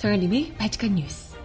정혜림이 0.00 0.54
바칙한 0.54 0.94
뉴스. 0.94 1.36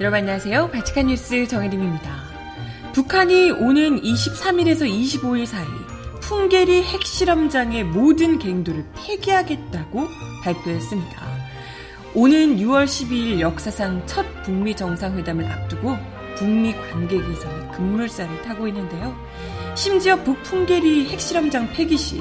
여러분 0.00 0.18
안녕하세요. 0.18 0.70
바칙한 0.72 1.06
뉴스 1.06 1.46
정혜림입니다. 1.46 2.10
북한이 2.92 3.52
오는 3.52 4.00
23일에서 4.02 4.90
25일 4.90 5.46
사이 5.46 5.64
풍계리 6.20 6.82
핵실험장의 6.82 7.84
모든 7.84 8.40
갱도를 8.40 8.84
폐기하겠다고 8.96 10.08
발표했습니다. 10.42 11.19
오는 12.20 12.58
6월 12.58 12.84
12일 12.84 13.40
역사상 13.40 14.02
첫 14.04 14.26
북미 14.42 14.76
정상회담을 14.76 15.42
앞두고 15.42 15.96
북미 16.36 16.74
개선이 17.08 17.72
급물살을 17.72 18.42
타고 18.42 18.68
있는데요. 18.68 19.16
심지어 19.74 20.22
북풍계리 20.22 21.08
핵실험장 21.08 21.72
폐기 21.72 21.96
시 21.96 22.20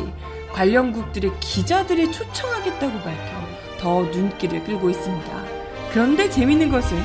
관련국들의 0.54 1.38
기자들이 1.41 2.13
초청하겠다고 2.13 2.98
밝혀 2.99 3.77
더 3.81 4.04
눈길을 4.04 4.63
끌고 4.63 4.90
있습니다. 4.90 5.45
그런데 5.91 6.29
재밌는 6.29 6.70
것은 6.70 6.98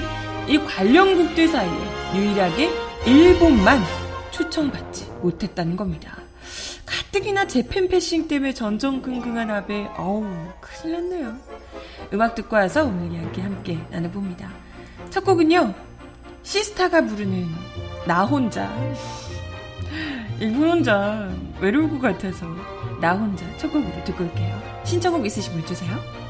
이 0.46 0.56
관련국들 0.58 1.48
사이에 1.48 2.14
유일하게 2.14 2.70
일본만 3.06 3.82
초청받지 4.30 5.10
못했다는 5.20 5.74
겁니다. 5.74 6.16
가뜩이나 6.86 7.48
재팬 7.48 7.88
패싱 7.88 8.28
때문에 8.28 8.54
전전긍긍한 8.54 9.50
아베 9.50 9.88
어우 9.96 10.24
큰일 10.60 10.92
났네요. 11.10 11.53
음악 12.12 12.34
듣고 12.34 12.56
와서 12.56 12.84
오늘 12.84 13.12
이야기 13.12 13.40
함께 13.40 13.78
나눠봅니다. 13.90 14.50
첫 15.10 15.24
곡은요. 15.24 15.74
시스타가 16.42 17.04
부르는 17.06 17.48
나 18.06 18.24
혼자 18.24 18.70
일본 20.38 20.68
혼자 20.68 21.30
외로울 21.60 21.88
것 21.90 22.00
같아서 22.00 22.46
나 23.00 23.14
혼자 23.14 23.44
첫 23.56 23.72
곡으로 23.72 24.04
듣고 24.04 24.24
올게요. 24.24 24.60
신청곡 24.84 25.24
있으시면 25.24 25.64
주세요. 25.64 26.23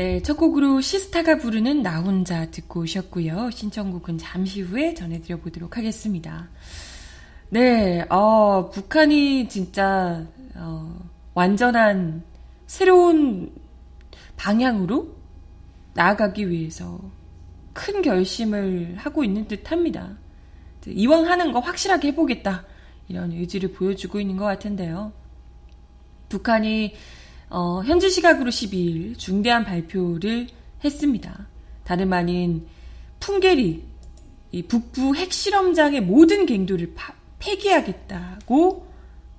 네, 0.00 0.22
첫 0.22 0.38
곡으로 0.38 0.80
시스타가 0.80 1.36
부르는 1.36 1.82
나 1.82 2.00
혼자 2.00 2.50
듣고 2.50 2.80
오셨고요. 2.80 3.50
신청곡은 3.50 4.16
잠시 4.16 4.62
후에 4.62 4.94
전해드려 4.94 5.36
보도록 5.36 5.76
하겠습니다. 5.76 6.48
네, 7.50 8.06
어, 8.08 8.70
북한이 8.70 9.50
진짜 9.50 10.26
어, 10.54 10.98
완전한 11.34 12.22
새로운 12.66 13.52
방향으로 14.38 15.14
나아가기 15.92 16.48
위해서 16.48 16.98
큰 17.74 18.00
결심을 18.00 18.94
하고 18.96 19.22
있는 19.22 19.48
듯 19.48 19.70
합니다. 19.70 20.16
이왕 20.86 21.26
하는 21.26 21.52
거 21.52 21.60
확실하게 21.60 22.08
해보겠다. 22.08 22.64
이런 23.08 23.32
의지를 23.32 23.72
보여주고 23.72 24.18
있는 24.18 24.38
것 24.38 24.46
같은데요. 24.46 25.12
북한이 26.30 26.94
어, 27.50 27.82
현지 27.84 28.10
시각으로 28.10 28.48
12일 28.50 29.18
중대한 29.18 29.64
발표를 29.64 30.46
했습니다. 30.84 31.48
다름 31.82 32.12
아닌 32.12 32.66
풍계리 33.18 33.82
이 34.52 34.62
북부 34.62 35.16
핵실험장의 35.16 36.00
모든 36.02 36.46
갱도를 36.46 36.94
파, 36.94 37.12
폐기하겠다고 37.40 38.86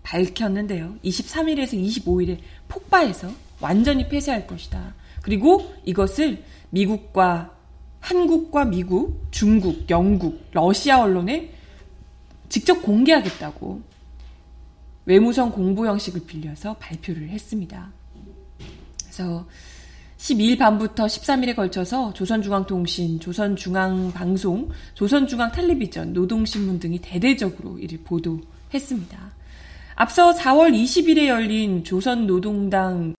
밝혔는데요. 0.03 0.95
23일에서 1.03 1.73
25일에 1.73 2.39
폭파해서 2.67 3.31
완전히 3.61 4.09
폐쇄할 4.09 4.45
것이다. 4.45 4.93
그리고 5.21 5.73
이것을 5.85 6.43
미국과 6.69 7.55
한국과 8.01 8.65
미국, 8.65 9.27
중국, 9.31 9.89
영국, 9.89 10.43
러시아 10.51 11.01
언론에 11.01 11.53
직접 12.49 12.81
공개하겠다고 12.81 13.81
외무성 15.05 15.51
공보 15.51 15.85
형식을 15.85 16.25
빌려서 16.25 16.75
발표를 16.75 17.29
했습니다. 17.29 18.00
그래서 19.21 19.45
12일 20.17 20.57
밤부터 20.57 21.05
13일에 21.05 21.55
걸쳐서 21.55 22.13
조선중앙통신, 22.13 23.19
조선중앙방송, 23.19 24.69
조선중앙텔레비전, 24.93 26.13
노동신문 26.13 26.79
등이 26.79 26.99
대대적으로 26.99 27.79
이를 27.79 27.99
보도했습니다. 28.03 29.17
앞서 29.95 30.33
4월 30.33 30.73
20일에 30.73 31.27
열린 31.27 31.83
조선노동당 31.83 33.15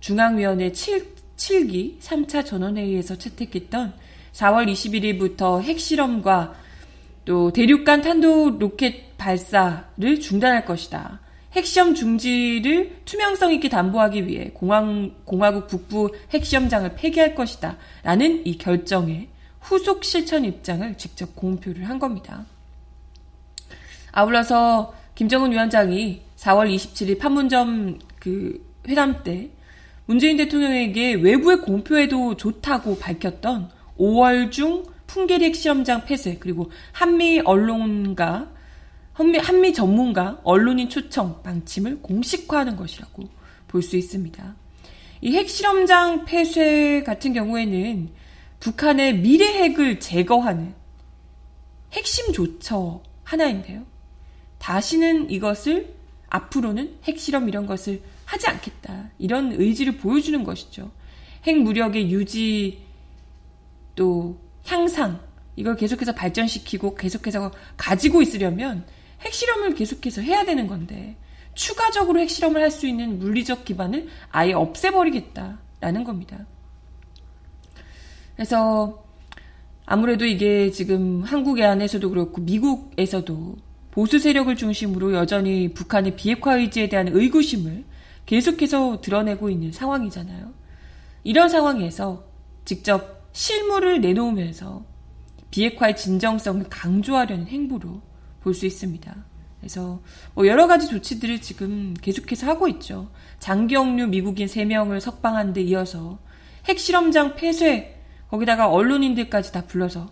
중앙위원회 0.00 0.72
7, 0.72 1.14
7기 1.36 1.98
3차 2.00 2.44
전원회의에서 2.44 3.16
채택했던 3.16 3.94
4월 4.32 4.70
21일부터 4.70 5.62
핵실험과 5.62 6.54
또 7.24 7.52
대륙간 7.52 8.00
탄도 8.02 8.58
로켓 8.58 9.16
발사를 9.18 10.20
중단할 10.20 10.64
것이다. 10.64 11.20
핵시험 11.52 11.94
중지를 11.94 13.00
투명성 13.04 13.52
있게 13.54 13.68
담보하기 13.68 14.26
위해 14.26 14.50
공항, 14.52 15.14
공화국 15.24 15.66
북부 15.66 16.10
핵시험장을 16.32 16.94
폐기할 16.96 17.34
것이다. 17.34 17.76
라는 18.02 18.46
이 18.46 18.58
결정에 18.58 19.28
후속 19.60 20.04
실천 20.04 20.44
입장을 20.44 20.96
직접 20.96 21.34
공표를 21.34 21.88
한 21.88 21.98
겁니다. 21.98 22.44
아울러서 24.12 24.94
김정은 25.14 25.52
위원장이 25.52 26.22
4월 26.36 26.74
27일 26.74 27.18
판문점 27.18 27.98
그 28.18 28.64
회담 28.86 29.22
때 29.22 29.50
문재인 30.06 30.36
대통령에게 30.36 31.14
외부에 31.14 31.56
공표해도 31.56 32.36
좋다고 32.36 32.98
밝혔던 32.98 33.70
5월 33.98 34.50
중 34.50 34.84
풍계리 35.06 35.44
핵시험장 35.46 36.04
폐쇄 36.04 36.36
그리고 36.38 36.70
한미 36.92 37.40
언론과 37.40 38.48
한미, 39.18 39.38
한미 39.38 39.72
전문가, 39.72 40.40
언론인 40.44 40.88
초청, 40.88 41.42
방침을 41.42 42.02
공식화하는 42.02 42.76
것이라고 42.76 43.24
볼 43.66 43.82
수 43.82 43.96
있습니다. 43.96 44.54
이 45.22 45.36
핵실험장 45.36 46.24
폐쇄 46.24 47.02
같은 47.02 47.32
경우에는 47.32 48.10
북한의 48.60 49.18
미래 49.18 49.46
핵을 49.46 49.98
제거하는 49.98 50.72
핵심 51.92 52.32
조처 52.32 53.02
하나인데요. 53.24 53.84
다시는 54.58 55.30
이것을 55.30 55.96
앞으로는 56.28 56.98
핵실험 57.02 57.48
이런 57.48 57.66
것을 57.66 58.00
하지 58.24 58.46
않겠다. 58.46 59.10
이런 59.18 59.50
의지를 59.50 59.96
보여주는 59.96 60.44
것이죠. 60.44 60.92
핵 61.42 61.56
무력의 61.60 62.12
유지 62.12 62.84
또 63.96 64.38
향상 64.64 65.20
이걸 65.56 65.74
계속해서 65.74 66.12
발전시키고 66.14 66.94
계속해서 66.94 67.50
가지고 67.76 68.22
있으려면 68.22 68.86
핵실험을 69.20 69.74
계속해서 69.74 70.22
해야 70.22 70.44
되는 70.44 70.66
건데 70.66 71.16
추가적으로 71.54 72.20
핵실험을 72.20 72.62
할 72.62 72.70
수 72.70 72.86
있는 72.86 73.18
물리적 73.18 73.64
기반을 73.64 74.08
아예 74.30 74.52
없애버리겠다라는 74.52 76.04
겁니다. 76.04 76.46
그래서 78.36 79.04
아무래도 79.84 80.24
이게 80.24 80.70
지금 80.70 81.22
한국의 81.22 81.64
안에서도 81.66 82.08
그렇고 82.10 82.40
미국에서도 82.42 83.56
보수 83.90 84.18
세력을 84.18 84.54
중심으로 84.54 85.14
여전히 85.14 85.72
북한의 85.74 86.14
비핵화 86.14 86.56
의지에 86.56 86.88
대한 86.88 87.08
의구심을 87.08 87.84
계속해서 88.26 89.00
드러내고 89.00 89.50
있는 89.50 89.72
상황이잖아요. 89.72 90.52
이런 91.24 91.48
상황에서 91.48 92.24
직접 92.64 93.26
실물을 93.32 94.00
내놓으면서 94.00 94.84
비핵화의 95.50 95.96
진정성을 95.96 96.66
강조하려는 96.68 97.46
행보로 97.46 98.02
볼 98.40 98.54
수 98.54 98.66
있습니다. 98.66 99.14
그래서 99.60 100.00
뭐 100.34 100.46
여러 100.46 100.66
가지 100.66 100.86
조치들을 100.86 101.40
지금 101.40 101.94
계속해서 102.00 102.46
하고 102.46 102.68
있죠. 102.68 103.10
장경류 103.40 104.06
미국인 104.08 104.46
3명을 104.46 105.00
석방한 105.00 105.52
데 105.52 105.62
이어서 105.62 106.18
핵실험장 106.66 107.34
폐쇄 107.34 108.00
거기다가 108.30 108.68
언론인들까지 108.68 109.52
다 109.52 109.66
불러서 109.66 110.10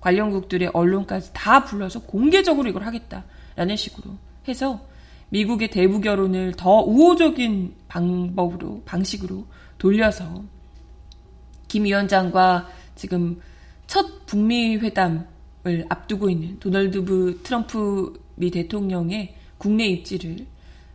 관련국들의 0.00 0.70
언론까지 0.72 1.30
다 1.32 1.64
불러서 1.64 2.02
공개적으로 2.02 2.68
이걸 2.68 2.84
하겠다라는 2.84 3.76
식으로 3.76 4.16
해서 4.48 4.86
미국의 5.30 5.70
대북 5.70 6.06
여론을 6.06 6.54
더 6.56 6.80
우호적인 6.82 7.74
방법으로 7.88 8.82
방식으로 8.84 9.46
돌려서 9.78 10.44
김 11.68 11.84
위원장과 11.84 12.68
지금 12.94 13.40
첫 13.86 14.26
북미 14.26 14.76
회담 14.76 15.26
을 15.66 15.84
앞두고 15.88 16.30
있는 16.30 16.58
도널드 16.60 17.42
트럼프 17.42 18.12
미 18.36 18.50
대통령의 18.50 19.34
국내 19.58 19.86
입지를 19.86 20.46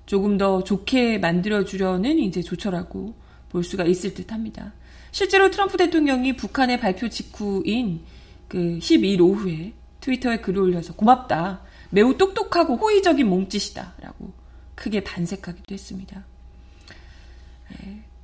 조금 0.05 0.37
더 0.37 0.63
좋게 0.63 1.17
만들어주려는 1.17 2.19
이제 2.19 2.41
조처라고 2.41 3.13
볼 3.49 3.63
수가 3.63 3.83
있을 3.83 4.13
듯 4.13 4.31
합니다. 4.31 4.73
실제로 5.11 5.51
트럼프 5.51 5.77
대통령이 5.77 6.37
북한의 6.37 6.79
발표 6.79 7.09
직후인 7.09 8.01
그 8.47 8.79
12일 8.79 9.19
오후에 9.21 9.73
트위터에 9.99 10.37
글을 10.37 10.61
올려서 10.61 10.95
고맙다. 10.95 11.63
매우 11.89 12.17
똑똑하고 12.17 12.77
호의적인 12.77 13.27
몸짓이다. 13.27 13.95
라고 13.99 14.33
크게 14.75 15.03
반색하기도 15.03 15.73
했습니다. 15.73 16.25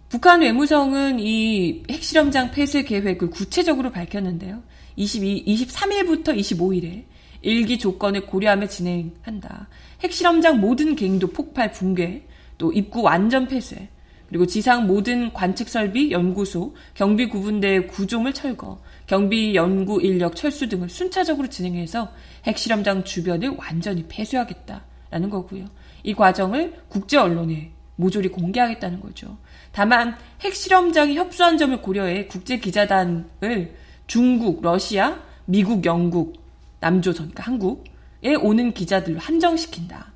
네. 0.07 0.09
북한 0.09 0.41
외무성은 0.41 1.19
이 1.19 1.83
핵실험장 1.89 2.51
폐쇄 2.51 2.83
계획을 2.83 3.29
구체적으로 3.29 3.91
밝혔는데요. 3.91 4.63
22, 4.95 5.43
23일부터 5.45 6.29
25일에 6.37 7.03
일기 7.41 7.77
조건을 7.77 8.25
고려하며 8.25 8.67
진행한다. 8.67 9.67
핵실험장 10.01 10.59
모든 10.59 10.95
갱도 10.95 11.27
폭발 11.27 11.71
붕괴, 11.71 12.25
또 12.57 12.71
입구 12.71 13.01
완전 13.01 13.47
폐쇄, 13.47 13.89
그리고 14.29 14.45
지상 14.45 14.87
모든 14.87 15.31
관측 15.33 15.69
설비, 15.69 16.11
연구소, 16.11 16.75
경비 16.95 17.27
구분대 17.27 17.87
구조물 17.87 18.33
철거, 18.33 18.81
경비 19.05 19.55
연구 19.55 20.01
인력 20.01 20.35
철수 20.35 20.67
등을 20.67 20.89
순차적으로 20.89 21.47
진행해서 21.47 22.11
핵실험장 22.45 23.03
주변을 23.03 23.55
완전히 23.57 24.05
폐쇄하겠다라는 24.07 25.29
거고요. 25.29 25.65
이 26.03 26.13
과정을 26.13 26.73
국제 26.89 27.17
언론에 27.17 27.71
모조리 27.97 28.29
공개하겠다는 28.29 28.99
거죠. 29.01 29.37
다만 29.77 30.17
핵실험장이 30.41 31.17
협소한 31.17 31.59
점을 31.59 31.79
고려해 31.79 32.25
국제 32.25 32.57
기자단을 32.57 33.75
중국, 34.07 34.63
러시아, 34.63 35.19
미국, 35.45 35.85
영국, 35.85 36.41
남조선, 36.79 37.29
그러니까 37.29 37.43
한국에 37.43 38.33
오는 38.41 38.73
기자들로 38.73 39.19
한정시킨다. 39.19 40.13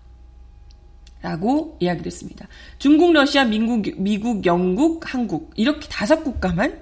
라고 1.21 1.77
이야기를 1.79 2.07
했습니다. 2.07 2.47
중국, 2.79 3.13
러시아, 3.13 3.45
미국, 3.45 3.83
미국, 3.97 4.47
영국, 4.47 5.13
한국 5.13 5.51
이렇게 5.55 5.87
다섯 5.89 6.23
국가만 6.23 6.79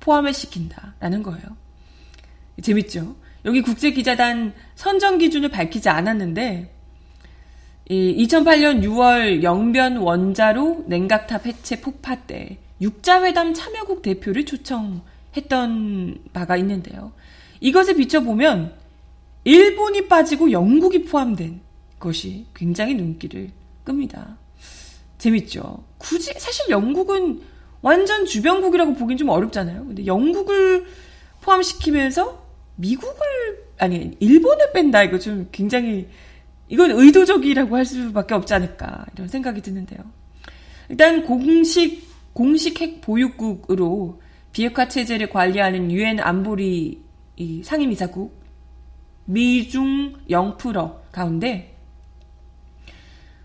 포함을 0.00 0.34
시킨다라는 0.34 1.22
거예요. 1.22 1.56
재밌죠? 2.60 3.16
여기 3.46 3.62
국제기자단 3.62 4.52
선정 4.74 5.16
기준을 5.16 5.48
밝히지 5.48 5.88
않았는데 5.88 6.73
2008년 7.90 8.82
6월 8.82 9.42
영변 9.42 9.98
원자로 9.98 10.84
냉각탑 10.86 11.46
해체 11.46 11.80
폭파 11.80 12.16
때 12.16 12.58
육자회담 12.80 13.54
참여국 13.54 14.02
대표를 14.02 14.46
초청했던 14.46 16.24
바가 16.32 16.56
있는데요. 16.56 17.12
이것에 17.60 17.94
비춰보면 17.94 18.74
일본이 19.44 20.08
빠지고 20.08 20.50
영국이 20.50 21.04
포함된 21.04 21.60
것이 21.98 22.46
굉장히 22.54 22.94
눈길을 22.94 23.50
끕니다. 23.84 24.38
재밌죠? 25.18 25.84
굳이, 25.98 26.32
사실 26.38 26.70
영국은 26.70 27.40
완전 27.80 28.24
주변국이라고 28.24 28.94
보긴 28.94 29.16
좀 29.16 29.28
어렵잖아요. 29.28 29.86
근데 29.86 30.06
영국을 30.06 30.86
포함시키면서 31.42 32.42
미국을, 32.76 33.14
아니, 33.78 34.16
일본을 34.20 34.72
뺀다. 34.72 35.04
이거 35.04 35.18
좀 35.18 35.48
굉장히, 35.52 36.08
이건 36.74 36.90
의도적이라고 36.90 37.76
할 37.76 37.84
수밖에 37.84 38.34
없지 38.34 38.52
않을까. 38.52 39.06
이런 39.14 39.28
생각이 39.28 39.62
드는데요. 39.62 40.00
일단 40.88 41.24
공식, 41.24 42.02
공식 42.32 42.80
핵 42.80 43.00
보유국으로 43.00 44.20
비핵화 44.52 44.88
체제를 44.88 45.30
관리하는 45.30 45.92
유엔 45.92 46.18
안보리 46.18 47.00
상임이사국 47.62 48.42
미중 49.26 50.14
영프러 50.28 51.00
가운데 51.12 51.76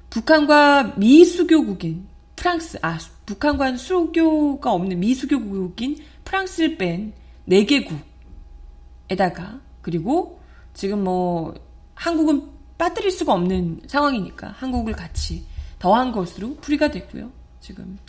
북한과 0.09 0.95
미수교국인 0.97 2.07
프랑스, 2.35 2.79
아, 2.81 2.97
북한과 3.27 3.77
수교가 3.77 4.71
없는 4.71 5.01
미수교국인 5.01 5.97
프랑스를 6.25 6.77
뺀 6.77 7.13
4개국에다가, 7.47 9.59
그리고 9.83 10.39
지금 10.73 11.03
뭐, 11.03 11.53
한국은 11.93 12.57
빠뜨릴 12.79 13.11
수가 13.11 13.33
없는 13.33 13.81
상황이니까 13.85 14.55
한국을 14.57 14.93
같이 14.93 15.45
더한 15.77 16.11
것으로 16.11 16.55
풀이가 16.55 16.89
됐고요, 16.89 17.31
지금. 17.61 17.99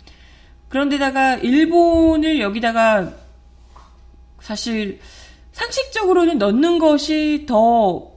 그런데다가 0.69 1.35
일본을 1.35 2.39
여기다가 2.39 3.13
사실 4.39 4.99
상식적으로는 5.51 6.39
넣는 6.39 6.79
것이 6.79 7.45
더 7.47 8.11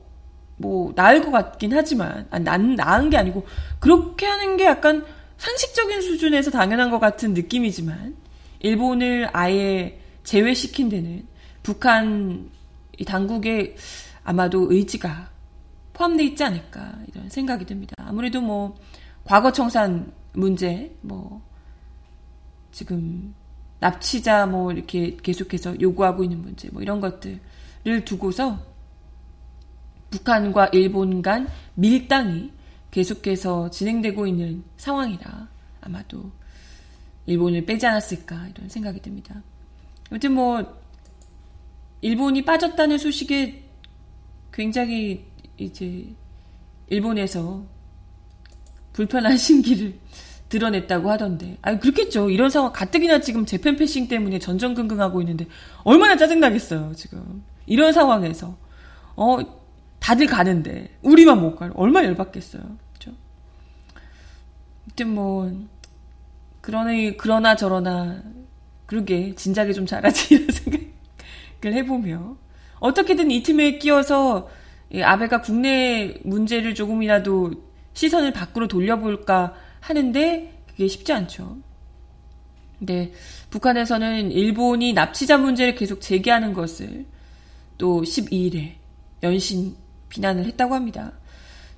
뭐 0.57 0.93
나을 0.95 1.23
것 1.23 1.31
같긴 1.31 1.73
하지만 1.73 2.27
아, 2.31 2.39
난 2.39 2.75
나은 2.75 3.11
게 3.11 3.17
아니고 3.17 3.47
그렇게 3.81 4.27
하는 4.27 4.57
게 4.57 4.65
약간 4.65 5.05
상식적인 5.37 6.01
수준에서 6.01 6.51
당연한 6.51 6.91
것 6.91 7.01
같은 7.01 7.35
느낌이지만 7.35 8.17
일본을 8.61 9.29
아예 9.33 10.01
제외시킨 10.23 10.89
데는 10.89 11.27
북한 11.63 12.51
당국의 13.07 13.77
아마도 14.23 14.73
의지가 14.73 15.29
포함되어 15.95 16.27
있지 16.27 16.45
않을까 16.45 16.93
이런 17.09 17.31
생각이 17.31 17.65
듭니다. 17.65 17.95
아무래도 17.99 18.41
뭐 18.41 18.77
과거 19.25 19.51
청산 19.51 20.13
문제 20.33 20.95
뭐 21.01 21.41
지금 22.73 23.35
납치자 23.81 24.47
뭐 24.47 24.73
이렇게 24.73 25.17
계속해서 25.17 25.81
요구하고 25.81 26.25
있는 26.25 26.43
문제 26.43 26.69
뭐 26.71 26.83
이런 26.83 27.01
것들을 27.01 28.05
두고서 28.05 28.59
북한과 30.11 30.67
일본 30.73 31.23
간 31.23 31.49
밀당이 31.75 32.53
계속해서 32.91 33.71
진행되고 33.71 34.27
있는 34.27 34.63
상황이라 34.77 35.49
아마도 35.81 36.31
일본을 37.27 37.65
빼지 37.67 37.87
않았을까 37.87 38.49
이런 38.49 38.69
생각이 38.69 39.01
듭니다. 39.01 39.43
아무튼 40.11 40.35
뭐 40.35 40.81
일본이 42.01 42.45
빠졌다는 42.45 42.99
소식에 42.99 43.65
굉장히 44.53 45.25
이제 45.59 46.07
일본에서 46.89 47.65
불편한 48.93 49.37
심기를 49.39 49.99
드러냈다고 50.49 51.11
하던데. 51.11 51.59
아 51.63 51.79
그렇겠죠. 51.79 52.31
이런 52.31 52.51
상황 52.51 52.73
가뜩이나 52.73 53.21
지금 53.21 53.45
재팬 53.45 53.77
패싱 53.77 54.09
때문에 54.09 54.39
전전긍긍하고 54.39 55.21
있는데 55.23 55.47
얼마나 55.83 56.17
짜증나겠어요, 56.17 56.93
지금. 56.95 57.43
이런 57.67 57.93
상황에서 57.93 58.57
어 59.17 59.39
다들 59.99 60.27
가는데 60.27 60.97
우리만 61.03 61.41
못 61.41 61.57
가요. 61.57 61.73
얼마나 61.75 62.07
열받겠어요. 62.09 62.63
그죠? 62.93 63.13
아무튼 64.85 65.15
뭐 65.15 65.51
그러니 66.61 67.17
그러나 67.17 67.57
저러나 67.57 68.23
그러게 68.87 69.35
진작에 69.35 69.73
좀 69.73 69.87
잘하지 69.87 70.35
이런 70.35 70.49
생각을 70.51 71.79
해보며 71.79 72.37
어떻게든 72.81 73.31
이 73.31 73.43
틈에 73.43 73.79
끼어서 73.79 74.49
아베가 75.03 75.41
국내 75.41 76.15
문제를 76.25 76.75
조금이라도 76.75 77.53
시선을 77.95 78.33
밖으로 78.33 78.69
돌려볼까 78.69 79.55
하는데 79.81 80.53
그게 80.69 80.89
쉽지 80.89 81.13
않죠. 81.13 81.57
근데 82.79 83.13
북한에서는 83.51 84.33
일본이 84.33 84.93
납치자 84.93 85.39
문제를 85.39 85.75
계속 85.75 86.01
제기하는 86.01 86.53
것을 86.53 87.07
또 87.79 88.03
12일에 88.03 88.73
연신 89.23 89.75
비난을 90.09 90.45
했다고 90.47 90.75
합니다. 90.75 91.13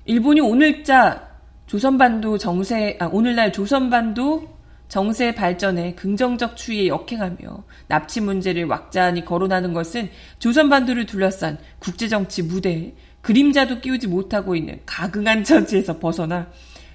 일본이 0.05 0.41
오늘자 0.41 1.27
조선반도 1.67 2.37
정세, 2.37 2.97
아, 2.99 3.07
오늘날 3.07 3.51
조선반도 3.51 4.56
정세 4.87 5.35
발전에 5.35 5.95
긍정적 5.95 6.55
추이에 6.55 6.87
역행하며 6.87 7.63
납치 7.87 8.21
문제를 8.21 8.65
왁자니 8.65 9.25
거론하는 9.25 9.73
것은 9.73 10.09
조선 10.39 10.69
반도를 10.69 11.05
둘러싼 11.05 11.57
국제정치 11.79 12.43
무대에 12.43 12.93
그림자도 13.21 13.81
끼우지 13.81 14.07
못하고 14.07 14.55
있는 14.55 14.79
가긍한 14.85 15.43
처지에서 15.43 15.99
벗어나 15.99 16.49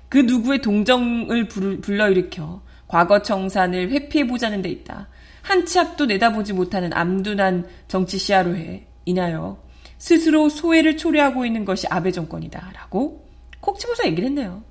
그 0.09 0.19
누구의 0.19 0.63
동정을 0.63 1.49
불러일으켜 1.49 2.63
과거 2.89 3.23
청산을 3.23 3.91
회피해보자는 3.91 4.63
데 4.63 4.69
있다. 4.69 5.09
한 5.43 5.67
치 5.67 5.79
앞도 5.79 6.07
내다보지 6.07 6.53
못하는 6.53 6.93
암둔한 6.93 7.67
정치 7.89 8.17
시야로 8.19 8.55
해 8.57 8.87
인하여 9.05 9.61
스스로 9.99 10.49
소외를 10.49 10.97
초래하고 10.97 11.45
있는 11.45 11.65
것이 11.65 11.87
아베 11.89 12.11
정권이다. 12.13 12.73
라고 12.75 13.29
콕 13.61 13.79
집어서 13.79 14.07
얘기를 14.07 14.29
했네요. 14.29 14.63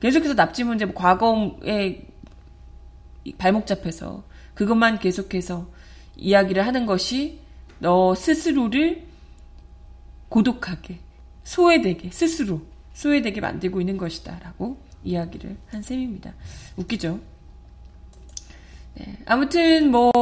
계속해서 0.00 0.34
납치 0.34 0.64
문제, 0.64 0.84
뭐 0.84 0.94
과거에 0.94 2.06
발목 3.32 3.66
잡혀서 3.66 4.24
그것만 4.54 4.98
계속해서 4.98 5.68
이야기를 6.16 6.66
하는 6.66 6.86
것이 6.86 7.40
너 7.78 8.14
스스로를 8.14 9.02
고독하게, 10.28 10.98
소외되게, 11.44 12.10
스스로 12.10 12.62
소외되게 12.92 13.40
만들고 13.40 13.80
있는 13.80 13.96
것이다. 13.96 14.38
라고 14.42 14.78
이야기를 15.04 15.56
한 15.68 15.82
셈입니다. 15.82 16.32
웃기죠? 16.76 17.20
네. 18.94 19.18
아무튼 19.26 19.90
뭐, 19.90 20.12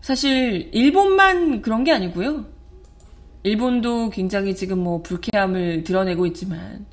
사실, 0.00 0.70
일본만 0.72 1.62
그런 1.62 1.84
게 1.84 1.92
아니고요. 1.92 2.46
일본도 3.42 4.10
굉장히 4.10 4.54
지금 4.56 4.78
뭐 4.78 5.02
불쾌함을 5.02 5.84
드러내고 5.84 6.26
있지만, 6.26 6.86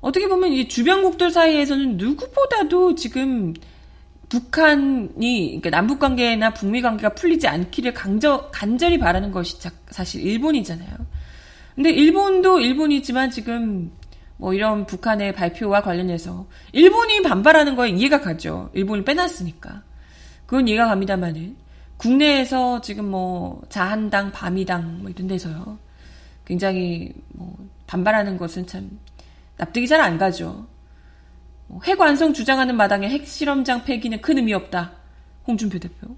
어떻게 0.00 0.28
보면 0.28 0.52
이 0.52 0.68
주변국들 0.68 1.30
사이에서는 1.30 1.96
누구보다도 1.96 2.94
지금 2.94 3.54
북한이 4.30 5.10
그러니까 5.16 5.70
남북 5.70 5.98
관계나 5.98 6.54
북미 6.54 6.80
관계가 6.80 7.14
풀리지 7.14 7.48
않기를 7.48 7.92
강저, 7.92 8.48
간절히 8.52 8.98
바라는 8.98 9.32
것이 9.32 9.58
사실 9.90 10.24
일본이잖아요. 10.24 10.88
근데 11.74 11.90
일본도 11.90 12.60
일본이지만 12.60 13.30
지금 13.30 13.90
뭐 14.36 14.54
이런 14.54 14.86
북한의 14.86 15.34
발표와 15.34 15.82
관련해서 15.82 16.46
일본이 16.72 17.22
반발하는 17.22 17.76
거에 17.76 17.90
이해가 17.90 18.20
가죠. 18.20 18.70
일본을 18.72 19.04
빼놨으니까. 19.04 19.82
그건 20.46 20.68
이해가 20.68 20.86
갑니다만은 20.86 21.56
국내에서 21.96 22.80
지금 22.80 23.10
뭐 23.10 23.60
자한당, 23.68 24.32
밤이당 24.32 25.00
뭐 25.02 25.10
이런 25.10 25.26
데서요. 25.26 25.78
굉장히 26.44 27.12
뭐 27.28 27.56
반발하는 27.86 28.36
것은 28.38 28.66
참 28.66 28.98
납득이 29.56 29.86
잘 29.88 30.00
안 30.00 30.18
가죠. 30.18 30.66
핵 31.84 32.00
완성 32.00 32.32
주장하는 32.32 32.76
마당에 32.76 33.08
핵실험장 33.08 33.84
폐기는 33.84 34.20
큰 34.20 34.38
의미 34.38 34.52
없다. 34.52 34.92
홍준표 35.46 35.78
대표. 35.78 36.16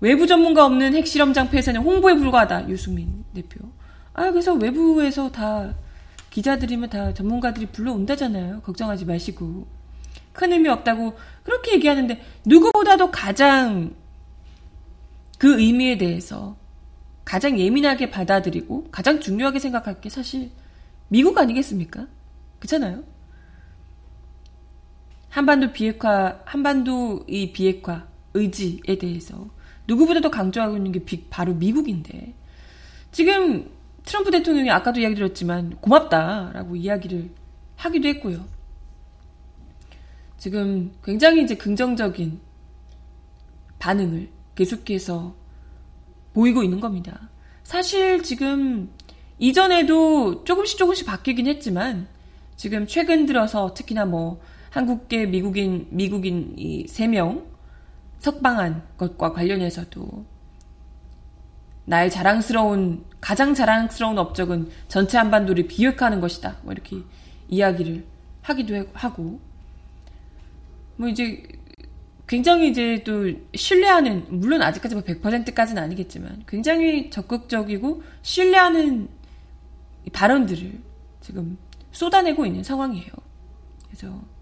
외부 0.00 0.26
전문가 0.26 0.64
없는 0.66 0.94
핵실험장 0.94 1.50
폐쇄는 1.50 1.82
홍보에 1.82 2.14
불과하다. 2.14 2.68
유승민 2.68 3.24
대표. 3.34 3.60
아, 4.12 4.30
그래서 4.30 4.54
외부에서 4.54 5.30
다 5.30 5.74
기자들이면 6.30 6.90
다 6.90 7.14
전문가들이 7.14 7.66
불러온다잖아요. 7.66 8.60
걱정하지 8.62 9.04
마시고. 9.04 9.66
큰 10.32 10.52
의미 10.52 10.68
없다고 10.68 11.16
그렇게 11.44 11.74
얘기하는데 11.74 12.20
누구보다도 12.44 13.10
가장 13.12 13.94
그 15.38 15.60
의미에 15.60 15.96
대해서 15.96 16.56
가장 17.24 17.58
예민하게 17.58 18.10
받아들이고 18.10 18.88
가장 18.90 19.20
중요하게 19.20 19.58
생각할 19.58 20.00
게 20.00 20.10
사실 20.10 20.50
미국 21.08 21.38
아니겠습니까? 21.38 22.06
그렇잖아요. 22.58 23.04
한반도 25.34 25.72
비핵화, 25.72 26.40
한반도 26.44 27.24
이 27.26 27.50
비핵화 27.50 28.06
의지에 28.34 28.98
대해서 29.00 29.48
누구보다도 29.88 30.30
강조하고 30.30 30.76
있는 30.76 30.92
게 30.92 31.04
바로 31.28 31.54
미국인데 31.54 32.32
지금 33.10 33.68
트럼프 34.04 34.30
대통령이 34.30 34.70
아까도 34.70 35.00
이야기 35.00 35.16
드렸지만 35.16 35.76
고맙다라고 35.80 36.76
이야기를 36.76 37.30
하기도 37.74 38.06
했고요. 38.10 38.44
지금 40.38 40.92
굉장히 41.02 41.42
이제 41.42 41.56
긍정적인 41.56 42.38
반응을 43.80 44.28
계속해서 44.54 45.34
보이고 46.32 46.62
있는 46.62 46.78
겁니다. 46.78 47.28
사실 47.64 48.22
지금 48.22 48.88
이전에도 49.40 50.44
조금씩 50.44 50.78
조금씩 50.78 51.06
바뀌긴 51.06 51.48
했지만 51.48 52.06
지금 52.54 52.86
최근 52.86 53.26
들어서 53.26 53.74
특히나 53.74 54.04
뭐 54.04 54.40
한국계 54.74 55.26
미국인 55.26 55.86
미국인 55.90 56.52
이 56.58 56.84
3명 56.86 57.46
석방한 58.18 58.82
것과 58.96 59.32
관련해서도 59.32 60.26
나의 61.84 62.10
자랑스러운 62.10 63.04
가장 63.20 63.54
자랑스러운 63.54 64.18
업적은 64.18 64.68
전체 64.88 65.16
한반도를 65.16 65.68
비핵화하는 65.68 66.20
것이다. 66.20 66.56
뭐 66.62 66.72
이렇게 66.72 66.96
이야기를 67.48 68.04
하기도 68.42 68.86
하고 68.94 69.38
뭐 70.96 71.08
이제 71.08 71.44
굉장히 72.26 72.68
이제 72.68 73.04
또 73.04 73.32
신뢰하는 73.54 74.26
물론 74.28 74.60
아직까지 74.60 74.96
뭐 74.96 75.04
100%까지는 75.04 75.80
아니겠지만 75.80 76.42
굉장히 76.48 77.10
적극적이고 77.10 78.02
신뢰하는 78.22 79.08
발언들을 80.12 80.80
지금 81.20 81.58
쏟아내고 81.92 82.44
있는 82.44 82.64
상황이에요. 82.64 83.12
그래서 83.86 84.33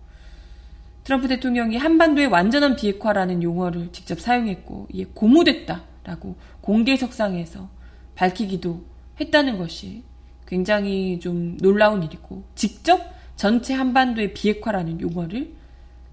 트럼프 1.04 1.26
대통령이 1.26 1.76
한반도의 1.76 2.28
완전한 2.28 2.76
비핵화라는 2.76 3.42
용어를 3.42 3.90
직접 3.92 4.20
사용했고 4.20 4.88
이에 4.92 5.06
고무됐다라고 5.14 6.36
공개석상에서 6.60 7.68
밝히기도 8.14 8.84
했다는 9.20 9.58
것이 9.58 10.04
굉장히 10.46 11.18
좀 11.18 11.56
놀라운 11.58 12.02
일이고 12.02 12.44
직접 12.54 13.00
전체 13.36 13.74
한반도의 13.74 14.34
비핵화라는 14.34 15.00
용어를 15.00 15.54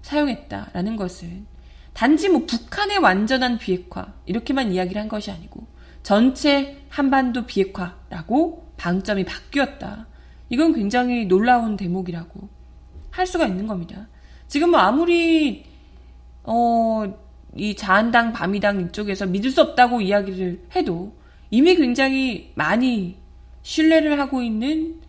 사용했다라는 0.02 0.96
것은 0.96 1.46
단지 1.92 2.28
뭐 2.28 2.46
북한의 2.46 2.98
완전한 2.98 3.58
비핵화 3.58 4.12
이렇게만 4.26 4.72
이야기를 4.72 5.00
한 5.00 5.08
것이 5.08 5.30
아니고 5.30 5.66
전체 6.02 6.82
한반도 6.88 7.46
비핵화라고 7.46 8.72
방점이 8.76 9.24
바뀌었다. 9.24 10.06
이건 10.48 10.72
굉장히 10.72 11.26
놀라운 11.26 11.76
대목이라고 11.76 12.48
할 13.10 13.26
수가 13.26 13.46
있는 13.46 13.66
겁니다. 13.66 14.08
지금 14.50 14.72
뭐 14.72 14.80
아무리 14.80 15.64
어, 16.42 17.04
이 17.54 17.76
자한당, 17.76 18.32
밤이당 18.32 18.80
이쪽에서 18.80 19.26
믿을 19.26 19.52
수 19.52 19.62
없다고 19.62 20.00
이야기를 20.00 20.66
해도 20.74 21.16
이미 21.50 21.76
굉장히 21.76 22.50
많이 22.56 23.16
신뢰를 23.62 24.18
하고 24.18 24.42
있는 24.42 25.00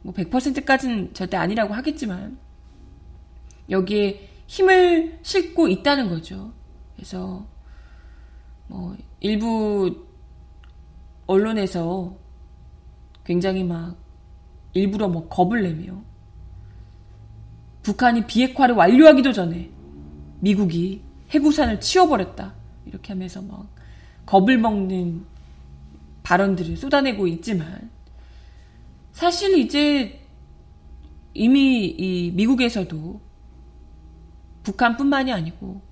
뭐 0.00 0.14
100%까지는 0.14 1.12
절대 1.12 1.36
아니라고 1.36 1.74
하겠지만 1.74 2.38
여기에 3.68 4.30
힘을 4.46 5.18
싣고 5.20 5.68
있다는 5.68 6.08
거죠. 6.08 6.50
그래서 6.96 7.46
뭐 8.68 8.96
일부 9.20 10.06
언론에서 11.26 12.16
굉장히 13.22 13.64
막 13.64 13.96
일부러 14.72 15.08
뭐 15.08 15.28
겁을 15.28 15.62
내며 15.62 16.02
북한이 17.82 18.26
비핵화를 18.26 18.74
완료하기도 18.74 19.32
전에 19.32 19.70
미국이 20.40 21.02
해구산을 21.30 21.80
치워버렸다. 21.80 22.54
이렇게 22.86 23.12
하면서 23.12 23.40
막 23.42 23.66
겁을 24.26 24.58
먹는 24.58 25.24
발언들을 26.22 26.76
쏟아내고 26.76 27.26
있지만 27.26 27.90
사실 29.12 29.58
이제 29.58 30.20
이미 31.34 31.86
이 31.86 32.30
미국에서도 32.32 33.20
북한뿐만이 34.62 35.32
아니고 35.32 35.82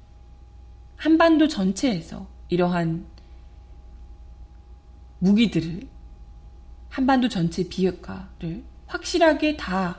한반도 0.97 1.49
전체에서 1.49 2.27
이러한 2.49 3.07
무기들을 5.19 5.89
한반도 6.89 7.29
전체 7.29 7.69
비핵화를 7.69 8.65
확실하게 8.87 9.57
다 9.57 9.99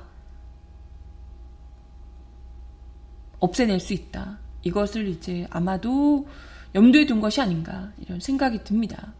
없애낼 3.42 3.82
수 3.82 3.92
있다. 3.92 4.40
이것을 4.64 5.10
이제 5.10 5.46
아마도 5.50 6.28
염두에 6.74 7.06
둔 7.06 7.20
것이 7.20 7.42
아닌가 7.42 7.92
이런 8.00 8.22
생각이 8.22 8.64
듭니다. 8.64 9.14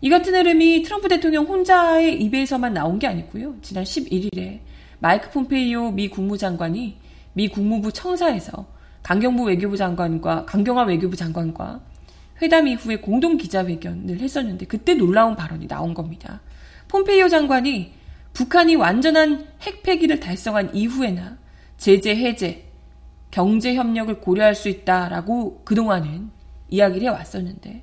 이 0.00 0.08
같은 0.08 0.34
흐름이 0.34 0.82
트럼프 0.82 1.08
대통령 1.08 1.44
혼자의 1.44 2.20
입에서만 2.22 2.72
나온 2.72 2.98
게 2.98 3.06
아니고요. 3.06 3.56
지난 3.60 3.84
11일에 3.84 4.60
마이크 4.98 5.30
폼페이오 5.30 5.90
미 5.90 6.08
국무장관이 6.08 6.96
미 7.34 7.48
국무부 7.48 7.92
청사에서 7.92 8.66
강경부 9.02 9.44
외교부 9.44 9.76
장관과 9.76 10.46
강경화 10.46 10.84
외교부 10.84 11.16
장관과 11.16 11.80
회담 12.40 12.66
이후에 12.68 12.96
공동 12.96 13.36
기자회견을 13.36 14.20
했었는데 14.20 14.66
그때 14.66 14.94
놀라운 14.94 15.36
발언이 15.36 15.68
나온 15.68 15.94
겁니다. 15.94 16.40
폼페이오 16.88 17.28
장관이 17.28 17.92
북한이 18.32 18.76
완전한 18.76 19.46
핵 19.60 19.82
폐기를 19.82 20.18
달성한 20.20 20.74
이후에나 20.74 21.38
제재 21.76 22.16
해제, 22.16 22.71
경제 23.32 23.74
협력을 23.74 24.20
고려할 24.20 24.54
수 24.54 24.68
있다라고 24.68 25.62
그동안은 25.64 26.30
이야기를 26.68 27.08
해왔었는데 27.08 27.82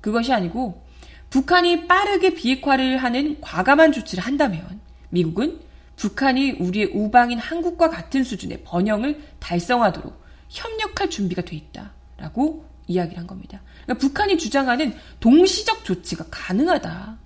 그것이 0.00 0.32
아니고 0.32 0.84
북한이 1.30 1.88
빠르게 1.88 2.34
비핵화를 2.34 2.98
하는 2.98 3.40
과감한 3.40 3.92
조치를 3.92 4.22
한다면 4.22 4.80
미국은 5.08 5.60
북한이 5.96 6.52
우리의 6.52 6.90
우방인 6.94 7.38
한국과 7.38 7.90
같은 7.90 8.24
수준의 8.24 8.62
번영을 8.64 9.20
달성하도록 9.38 10.20
협력할 10.48 11.10
준비가 11.10 11.42
돼 11.42 11.56
있다라고 11.56 12.64
이야기를 12.86 13.18
한 13.18 13.26
겁니다. 13.26 13.62
그러니까 13.84 14.06
북한이 14.06 14.36
주장하는 14.38 14.94
동시적 15.20 15.84
조치가 15.84 16.26
가능하다. 16.30 17.18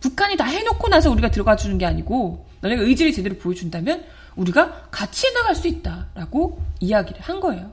북한이 0.00 0.36
다 0.36 0.44
해놓고 0.44 0.88
나서 0.88 1.10
우리가 1.10 1.30
들어가 1.30 1.56
주는 1.56 1.78
게 1.78 1.86
아니고 1.86 2.46
너네가 2.60 2.82
의지를 2.82 3.12
제대로 3.12 3.36
보여준다면 3.36 4.04
우리가 4.38 4.88
같이 4.90 5.26
해나갈 5.26 5.54
수 5.54 5.68
있다라고 5.68 6.60
이야기를 6.80 7.20
한 7.20 7.40
거예요. 7.40 7.72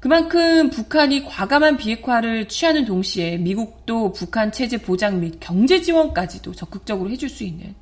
그만큼 0.00 0.70
북한이 0.70 1.24
과감한 1.24 1.78
비핵화를 1.78 2.48
취하는 2.48 2.84
동시에 2.84 3.38
미국도 3.38 4.12
북한 4.12 4.52
체제 4.52 4.78
보장 4.78 5.20
및 5.20 5.38
경제 5.40 5.80
지원까지도 5.82 6.52
적극적으로 6.52 7.10
해줄 7.10 7.28
수 7.28 7.44
있는 7.44 7.74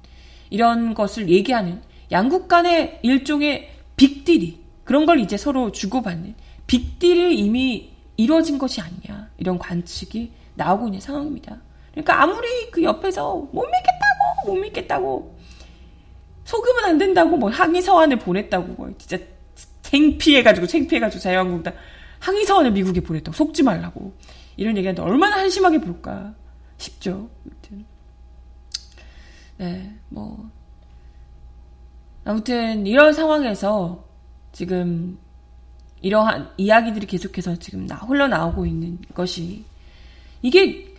이런 0.49 0.95
것을 0.95 1.29
얘기하는 1.29 1.83
양국 2.13 2.49
간의 2.49 3.01
일종의 3.03 3.71
빅딜이 3.97 4.63
그런 4.85 5.05
걸 5.05 5.21
이제 5.21 5.37
서로 5.37 5.71
주고받는 5.73 6.35
빅딜이 6.67 7.39
이미 7.39 7.91
이루어진 8.17 8.59
것이 8.59 8.81
아니냐 8.81 9.29
이런 9.37 9.59
관측이 9.59 10.33
나오고 10.55 10.87
있는 10.87 11.01
상황입니다. 11.01 11.59
그러니까 11.91 12.23
아무리 12.23 12.71
그 12.71 12.83
옆에서 12.83 13.49
못 13.53 13.65
믿겠다고 13.65 14.47
못 14.47 14.55
믿겠다고 14.61 15.34
속으면 16.45 16.85
안 16.85 16.99
된다고 16.99 17.37
뭐 17.37 17.51
항의 17.51 17.83
서한을 17.83 18.19
보냈다고 18.19 18.75
뭐 18.75 18.93
진짜 18.99 19.23
창피해가지고 19.83 20.67
창피해가지고 20.67 21.21
자유한국당 21.21 21.75
항의 22.19 22.45
서한을 22.45 22.73
미국에 22.73 23.01
보냈다고 23.01 23.35
속지 23.35 23.63
말라고 23.63 24.15
이런 24.57 24.77
얘기하는데 24.77 25.03
얼마나 25.03 25.37
한심하게 25.39 25.81
볼까 25.81 26.35
싶죠. 26.79 27.29
아무튼 27.45 27.85
네, 29.57 29.95
뭐 30.09 30.51
아무튼 32.25 32.87
이런 32.87 33.13
상황에서 33.13 34.05
지금 34.53 35.19
이러한 36.01 36.51
이야기들이 36.57 37.07
계속해서 37.07 37.57
지금 37.57 37.87
나 37.87 37.97
흘러나오고 37.97 38.67
있는 38.67 38.99
것이 39.15 39.65
이게 40.43 40.95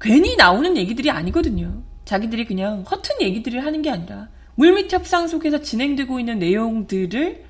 괜히 0.00 0.36
나오는 0.36 0.76
얘기들이 0.76 1.10
아니거든요. 1.10 1.82
자기들이 2.04 2.46
그냥 2.46 2.82
허튼 2.82 3.20
얘기들을 3.20 3.64
하는 3.64 3.82
게 3.82 3.90
아니라 3.90 4.28
물밑 4.56 4.92
협상 4.92 5.28
속에서 5.28 5.60
진행되고 5.62 6.18
있는 6.18 6.38
내용들을 6.38 7.44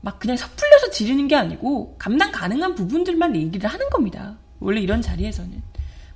막 0.00 0.18
그냥 0.18 0.36
섣불려서 0.36 0.90
지르는 0.90 1.28
게 1.28 1.36
아니고 1.36 1.96
감당 1.98 2.32
가능한 2.32 2.74
부분들만 2.74 3.36
얘기를 3.36 3.68
하는 3.68 3.88
겁니다. 3.90 4.38
원래 4.58 4.80
이런 4.80 5.02
자리에서는. 5.02 5.62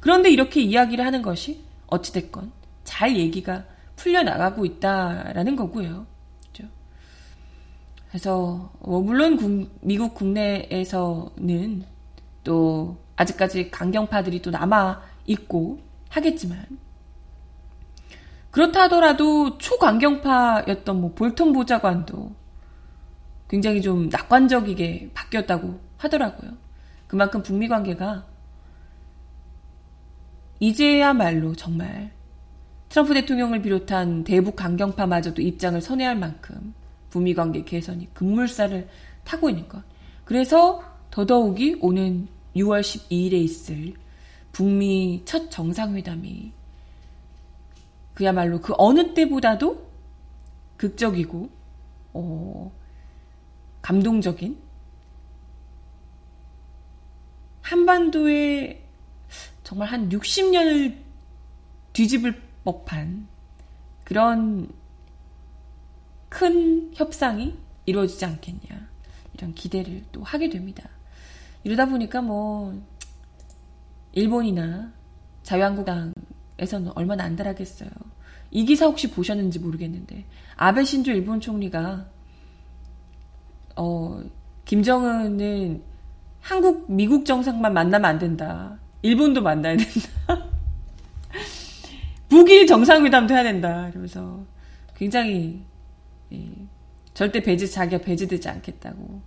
그런데 0.00 0.30
이렇게 0.30 0.60
이야기를 0.60 1.04
하는 1.04 1.22
것이 1.22 1.64
어찌됐건 1.86 2.52
잘 2.84 3.16
얘기가 3.16 3.64
풀려나가고 3.96 4.64
있다라는 4.64 5.56
거고요. 5.56 6.06
그래서 8.16 8.72
뭐 8.80 9.02
물론 9.02 9.36
국, 9.36 9.78
미국 9.82 10.14
국내에서는 10.14 11.84
또 12.44 12.96
아직까지 13.16 13.70
강경파들이 13.70 14.40
또 14.40 14.50
남아 14.50 15.02
있고 15.26 15.80
하겠지만 16.08 16.64
그렇다 18.56 18.84
하더라도 18.84 19.58
초강경파였던 19.58 20.98
뭐 20.98 21.12
볼턴 21.12 21.52
보좌관도 21.52 22.34
굉장히 23.50 23.82
좀 23.82 24.08
낙관적이게 24.08 25.10
바뀌었다고 25.12 25.78
하더라고요. 25.98 26.52
그만큼 27.07 27.42
북미 27.42 27.68
관계가 27.68 28.24
이제야말로 30.59 31.54
정말 31.54 32.12
트럼프 32.88 33.12
대통령을 33.12 33.61
비롯한 33.61 34.24
대북 34.24 34.57
강경파마저도 34.57 35.42
입장을 35.42 35.78
선회할 35.78 36.16
만큼 36.16 36.72
북미 37.11 37.35
관계 37.35 37.62
개선이 37.62 38.14
급물살을 38.14 38.88
타고 39.24 39.50
있는 39.50 39.68
것. 39.68 39.83
그래서 40.24 40.83
더더욱이 41.11 41.76
오는 41.83 42.26
6월 42.57 42.81
12일에 42.81 43.35
있을 43.35 43.92
북미 44.52 45.20
첫 45.26 45.50
정상회담이 45.50 46.56
그야말로 48.16 48.62
그 48.62 48.72
어느 48.79 49.12
때보다도 49.12 49.87
극적이고 50.79 51.50
어, 52.14 52.72
감동적인 53.83 54.59
한반도에 57.61 58.83
정말 59.62 59.88
한 59.88 60.09
60년을 60.09 60.96
뒤집을 61.92 62.40
법한 62.64 63.29
그런 64.02 64.70
큰 66.31 66.94
협상이 66.94 67.59
이루어지지 67.85 68.24
않겠냐 68.24 68.88
이런 69.35 69.55
기대를 69.55 70.05
또 70.11 70.22
하게 70.22 70.48
됩니다. 70.48 70.88
이러다 71.64 71.85
보니까 71.85 72.22
뭐 72.22 72.81
일본이나 74.12 74.90
자유한국당 75.42 76.14
에서는 76.59 76.92
얼마나 76.95 77.25
안달하겠어요. 77.25 77.90
이 78.51 78.64
기사 78.64 78.87
혹시 78.87 79.11
보셨는지 79.11 79.59
모르겠는데 79.59 80.25
아베 80.57 80.85
신조 80.85 81.12
일본 81.12 81.40
총리가 81.40 82.07
어, 83.77 84.23
김정은은 84.64 85.83
한국, 86.40 86.90
미국 86.90 87.27
정상만 87.27 87.75
만나면 87.75 88.05
안 88.05 88.19
된다. 88.19 88.79
일본도 89.03 89.42
만나야 89.42 89.77
된다. 89.77 90.49
북일 92.29 92.66
정상회담도 92.66 93.35
해야 93.35 93.42
된다. 93.42 93.88
이러면서 93.88 94.45
굉장히 94.97 95.64
예, 96.33 96.51
절대 97.14 97.42
배제 97.42 97.66
자기가 97.66 98.03
배제되지 98.03 98.49
않겠다고 98.49 99.21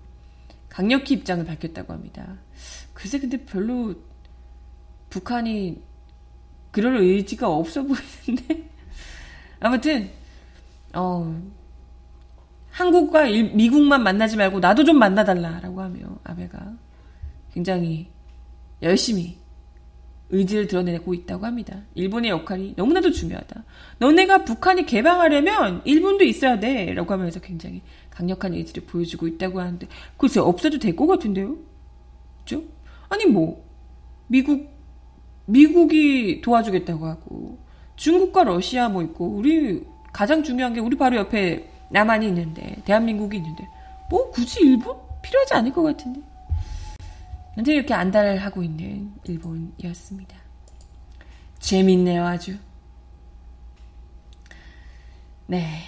강력히 0.67 1.15
입장을 1.15 1.43
밝혔다고 1.45 1.93
합니다. 1.93 2.37
글쎄 2.93 3.19
근데 3.19 3.43
별로 3.45 3.95
북한이 5.09 5.81
그럴 6.71 6.97
의지가 6.97 7.47
없어 7.49 7.83
보이는데 7.83 8.69
아무튼 9.59 10.09
어 10.93 11.39
한국과 12.71 13.27
일, 13.27 13.53
미국만 13.55 14.03
만나지 14.03 14.37
말고 14.37 14.59
나도 14.59 14.83
좀 14.83 14.97
만나달라라고 14.99 15.81
하며 15.81 16.17
아베가 16.23 16.73
굉장히 17.53 18.07
열심히 18.81 19.37
의지를 20.31 20.67
드러내고 20.67 21.13
있다고 21.13 21.45
합니다. 21.45 21.81
일본의 21.95 22.29
역할이 22.29 22.73
너무나도 22.77 23.11
중요하다. 23.11 23.63
너네가 23.97 24.45
북한이 24.45 24.85
개방하려면 24.85 25.81
일본도 25.85 26.23
있어야 26.23 26.59
돼. 26.59 26.93
라고 26.93 27.13
하면서 27.13 27.39
굉장히 27.39 27.81
강력한 28.11 28.53
의지를 28.53 28.83
보여주고 28.85 29.27
있다고 29.27 29.59
하는데, 29.59 29.87
글쎄, 30.17 30.39
없어도 30.39 30.77
될 30.77 30.95
것 30.95 31.07
같은데요? 31.07 31.57
그죠? 32.41 32.61
아니, 33.09 33.25
뭐, 33.25 33.65
미국, 34.27 34.69
미국이 35.49 36.41
도와주겠다고 36.41 37.05
하고, 37.07 37.57
중국과 37.95 38.43
러시아 38.43 38.87
뭐 38.87 39.01
있고, 39.03 39.27
우리, 39.27 39.83
가장 40.13 40.43
중요한 40.43 40.73
게 40.73 40.79
우리 40.79 40.97
바로 40.97 41.17
옆에 41.17 41.69
남한이 41.89 42.27
있는데, 42.27 42.77
대한민국이 42.85 43.37
있는데, 43.37 43.67
뭐 44.09 44.29
굳이 44.31 44.61
일본? 44.61 44.97
필요하지 45.21 45.53
않을 45.55 45.73
것 45.73 45.81
같은데. 45.83 46.21
근데 47.55 47.73
이렇게 47.73 47.93
안달하고 47.93 48.63
있는 48.63 49.11
일본이었습니다. 49.25 50.37
재밌네요, 51.59 52.25
아주. 52.25 52.57
네. 55.47 55.81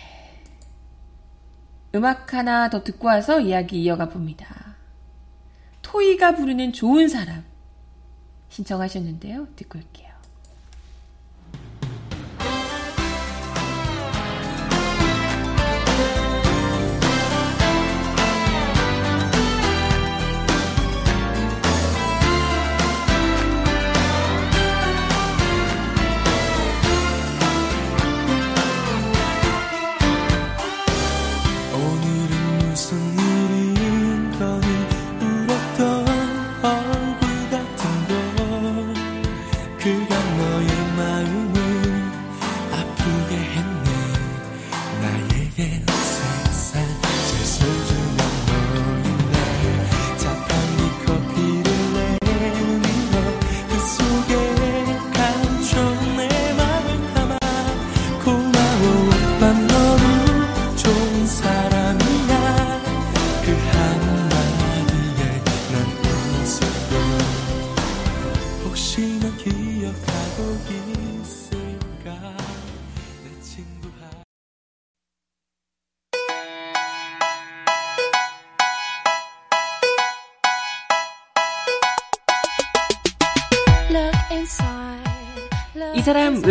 음악 1.93 2.33
하나 2.33 2.69
더 2.69 2.83
듣고 2.83 3.07
와서 3.07 3.39
이야기 3.39 3.83
이어가 3.83 4.09
봅니다. 4.09 4.75
토이가 5.81 6.35
부르는 6.35 6.73
좋은 6.73 7.07
사람 7.07 7.50
신청하셨는데요. 8.51 9.47
듣고 9.55 9.79
올게요. 9.79 10.10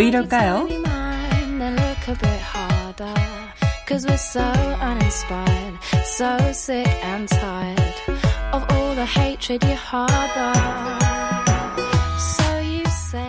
왜 0.00 0.06
이럴까요? 0.06 0.66
Cause 3.86 4.06
we're 4.06 4.14
so 4.14 4.40
uninspired, 4.80 5.76
so 6.04 6.38
sick 6.52 6.88
and 7.04 7.28
tired 7.28 7.94
of 8.52 8.64
all 8.72 8.94
the 8.94 9.04
hatred 9.04 9.62
you 9.66 9.74
harbor. 9.74 10.54
So 12.18 12.60
you 12.60 12.84
say 12.86 13.28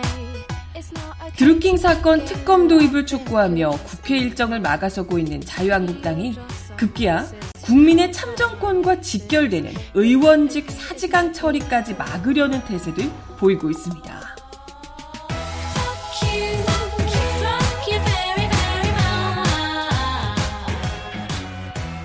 it's 0.74 0.90
not 0.94 1.14
okay. 1.20 1.36
드루킹 1.36 1.76
사건 1.76 2.24
특검 2.24 2.68
도입을 2.68 3.04
촉구하며 3.04 3.70
국회 3.84 4.16
일정을 4.16 4.60
막아서고 4.60 5.18
있는 5.18 5.42
자유한국당이 5.42 6.38
급기야 6.76 7.26
국민의 7.64 8.12
참정권과 8.12 9.02
직결되는 9.02 9.74
의원직 9.94 10.70
사직안 10.70 11.34
처리까지 11.34 11.94
막으려는 11.94 12.64
태세를 12.64 13.10
보이고 13.36 13.68
있습니다. 13.68 14.31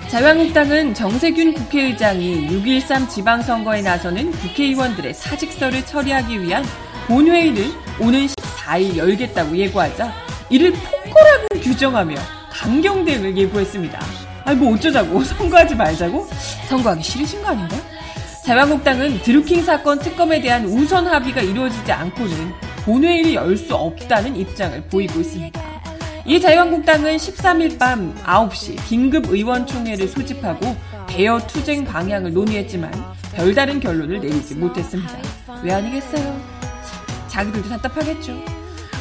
자유한국당은 0.08 0.94
정세균 0.94 1.52
국회의장이 1.52 2.48
6.13 2.48 3.10
지방선거에 3.10 3.82
나서는 3.82 4.30
국회의원들의 4.32 5.12
사직서를 5.12 5.84
처리하기 5.84 6.42
위한 6.42 6.64
본회의를 7.06 7.66
오는 8.00 8.26
14일 8.26 8.96
열겠다고 8.96 9.54
예고하자 9.56 10.12
이를 10.48 10.72
폭거라고 10.72 11.46
규정하며 11.60 12.16
강경 12.50 13.04
대응을 13.04 13.36
예고했습니다. 13.36 14.00
아니 14.44 14.58
뭐 14.58 14.74
어쩌자고 14.74 15.22
선거하지 15.24 15.74
말자고? 15.74 16.26
선거하기 16.68 17.02
싫으신 17.02 17.42
거 17.42 17.48
아닌가? 17.48 17.76
자유한국당은 18.46 19.20
드루킹 19.20 19.62
사건 19.62 19.98
특검에 19.98 20.40
대한 20.40 20.64
우선 20.64 21.06
합의가 21.06 21.42
이루어지지 21.42 21.92
않고는 21.92 22.52
본회의를 22.86 23.34
열 23.34 23.56
수 23.58 23.74
없다는 23.74 24.36
입장을 24.36 24.80
보이고 24.84 25.20
있습니다. 25.20 25.57
이 26.28 26.38
자유한국당은 26.38 27.16
13일 27.16 27.78
밤 27.78 28.14
9시 28.22 28.86
긴급 28.86 29.30
의원총회를 29.30 30.08
소집하고 30.08 30.76
대여 31.06 31.38
투쟁 31.46 31.86
방향을 31.86 32.34
논의했지만 32.34 32.92
별다른 33.34 33.80
결론을 33.80 34.20
내리지 34.20 34.54
못했습니다. 34.56 35.10
왜 35.62 35.72
아니겠어요? 35.72 36.38
자기들도 37.28 37.70
답답하겠죠. 37.70 38.38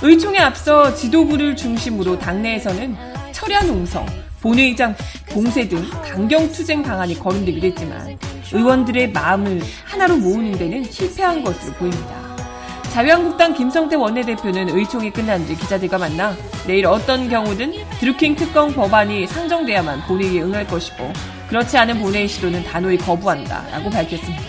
의총에 0.02 0.38
앞서 0.38 0.96
지도부를 0.96 1.58
중심으로 1.58 2.18
당내에서는 2.18 2.96
철야 3.34 3.64
농성, 3.64 4.06
본회의장 4.40 4.96
봉쇄 5.30 5.68
등 5.68 5.84
강경 6.06 6.54
투쟁 6.54 6.82
방안이 6.82 7.20
거론되기도 7.20 7.68
했지만 7.68 8.18
의원들의 8.54 9.12
마음을 9.12 9.62
하나로 9.84 10.16
모으는 10.16 10.54
데는 10.54 10.86
실패한 10.86 11.44
것으로 11.44 11.74
보입니다. 11.74 12.27
자유한국당 12.94 13.54
김성태 13.54 13.96
원내대표는 13.96 14.70
의총이 14.70 15.12
끝난 15.12 15.46
뒤 15.46 15.56
기자들과 15.56 15.98
만나 15.98 16.36
내일 16.66 16.88
어떤 16.88 17.30
경우든 17.30 17.74
드루킹 18.00 18.36
특검 18.36 18.74
법안이 18.74 19.28
상정돼야만 19.28 20.02
본회의에 20.08 20.42
응할 20.42 20.66
것이고 20.66 21.12
그렇지 21.48 21.78
않은 21.78 22.00
본회의 22.00 22.28
시도는 22.28 22.64
단호히 22.64 22.98
거부한다라고 22.98 23.90
밝혔습니다. 23.90 24.44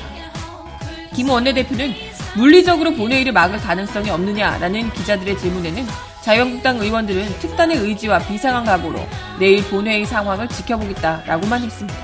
김 1.14 1.28
원내대표는 1.28 1.94
물리적으로 2.36 2.92
본회의를 2.94 3.32
막을 3.32 3.58
가능성이 3.58 4.10
없느냐라는 4.10 4.92
기자들의 4.92 5.38
질문에는 5.38 5.86
자유한국당 6.22 6.78
의원들은 6.78 7.26
특단의 7.40 7.78
의지와 7.78 8.18
비상한 8.20 8.64
각오로 8.64 9.00
내일 9.38 9.62
본회의 9.64 10.04
상황을 10.04 10.48
지켜보겠다라고만 10.48 11.62
했습니다. 11.62 11.98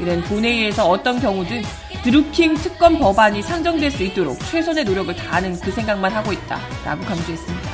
이런 0.00 0.22
본회의에서 0.22 0.88
어떤 0.88 1.20
경우든 1.20 1.62
드루킹 2.02 2.54
특검 2.54 2.98
법안이 2.98 3.42
상정될 3.42 3.90
수 3.90 4.02
있도록 4.02 4.38
최선의 4.50 4.84
노력을 4.84 5.14
다하는 5.14 5.58
그 5.60 5.70
생각만 5.70 6.12
하고 6.12 6.32
있다 6.32 6.58
라고 6.84 7.04
강조했습니다. 7.04 7.70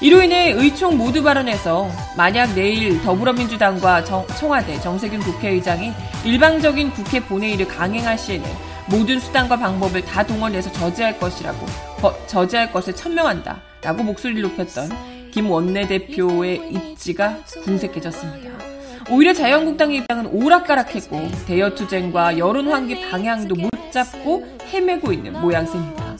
이로 0.00 0.22
인해 0.22 0.52
의총 0.52 0.96
모두 0.96 1.22
발언에서 1.22 1.90
만약 2.16 2.54
내일 2.54 3.02
더불어민주당과 3.02 4.04
정, 4.04 4.26
청와대 4.28 4.80
정세균 4.80 5.20
국회의장이 5.20 5.92
일방적인 6.24 6.92
국회 6.92 7.20
본회의를 7.20 7.68
강행할 7.68 8.16
시에는 8.16 8.48
모든 8.88 9.20
수단과 9.20 9.58
방법을 9.58 10.02
다 10.06 10.24
동원해서 10.26 10.72
저지할 10.72 11.18
것이라고 11.18 11.66
거, 12.00 12.26
저지할 12.26 12.72
것을 12.72 12.96
천명한다 12.96 13.60
라고 13.82 14.02
목소리를 14.02 14.40
높였던 14.40 15.30
김 15.32 15.50
원내대표의 15.50 16.72
입지가 16.72 17.40
궁색해졌습니다. 17.62 18.69
오히려 19.10 19.32
자유한국당의 19.32 19.98
입장은 19.98 20.26
오락가락했고 20.26 21.28
대여 21.48 21.74
투쟁과 21.74 22.38
여론 22.38 22.70
환기 22.70 23.10
방향도 23.10 23.56
못 23.56 23.70
잡고 23.90 24.46
헤매고 24.72 25.12
있는 25.12 25.32
모양새입니다. 25.32 26.16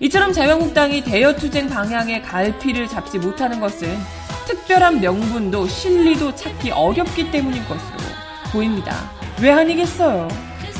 이처럼 0.00 0.32
자유한국당이 0.32 1.04
대여 1.04 1.36
투쟁 1.36 1.68
방향의 1.68 2.22
갈피를 2.22 2.88
잡지 2.88 3.20
못하는 3.20 3.60
것은 3.60 3.96
특별한 4.48 5.00
명분도 5.00 5.68
실리도 5.68 6.34
찾기 6.34 6.72
어렵기 6.72 7.30
때문인 7.30 7.62
것으로 7.68 7.98
보입니다. 8.50 9.12
왜 9.40 9.52
아니겠어요? 9.52 10.26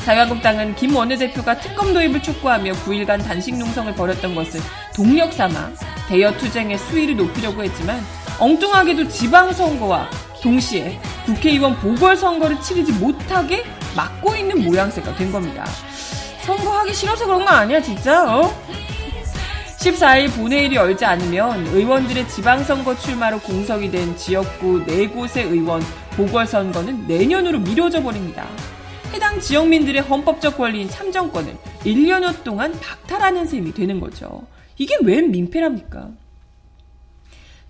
자유한국당은 0.03 0.75
김 0.75 0.93
원내대표가 0.93 1.57
특검 1.59 1.93
도입을 1.93 2.21
촉구하며 2.21 2.73
9일간 2.73 3.23
단식 3.23 3.57
농성을 3.57 3.95
벌였던 3.95 4.35
것을 4.35 4.59
동력 4.93 5.31
삼아 5.31 5.71
대여 6.09 6.37
투쟁의 6.37 6.77
수위를 6.77 7.15
높이려고 7.15 7.63
했지만 7.63 8.01
엉뚱하게도 8.39 9.07
지방선거와 9.07 10.09
동시에 10.45 10.99
국회의원 11.25 11.75
보궐선거를 11.77 12.61
치르지 12.61 12.91
못하게 12.93 13.63
막고 13.95 14.35
있는 14.35 14.63
모양새가 14.63 15.15
된 15.15 15.31
겁니다. 15.31 15.65
선거하기 16.43 16.93
싫어서 16.93 17.25
그런 17.25 17.43
거 17.43 17.49
아니야, 17.49 17.81
진짜? 17.81 18.23
어? 18.31 18.53
14일 19.79 20.31
본회의를 20.35 20.75
열지 20.75 21.03
않으면 21.03 21.65
의원들의 21.67 22.27
지방선거 22.29 22.95
출마로 22.97 23.39
공석이 23.39 23.89
된 23.89 24.15
지역구 24.15 24.85
4곳의 24.85 25.51
의원 25.51 25.81
보궐선거는 26.15 27.07
내년으로 27.07 27.59
미뤄져 27.59 28.03
버립니다. 28.03 28.47
해당 29.13 29.39
지역민들의 29.39 30.01
헌법적 30.03 30.57
권리인 30.57 30.89
참정권을 30.89 31.55
1년여 31.83 32.43
동안 32.43 32.79
박탈하는 32.79 33.47
셈이 33.47 33.73
되는 33.73 33.99
거죠. 33.99 34.43
이게 34.77 34.95
웬 35.01 35.31
민폐랍니까? 35.31 36.09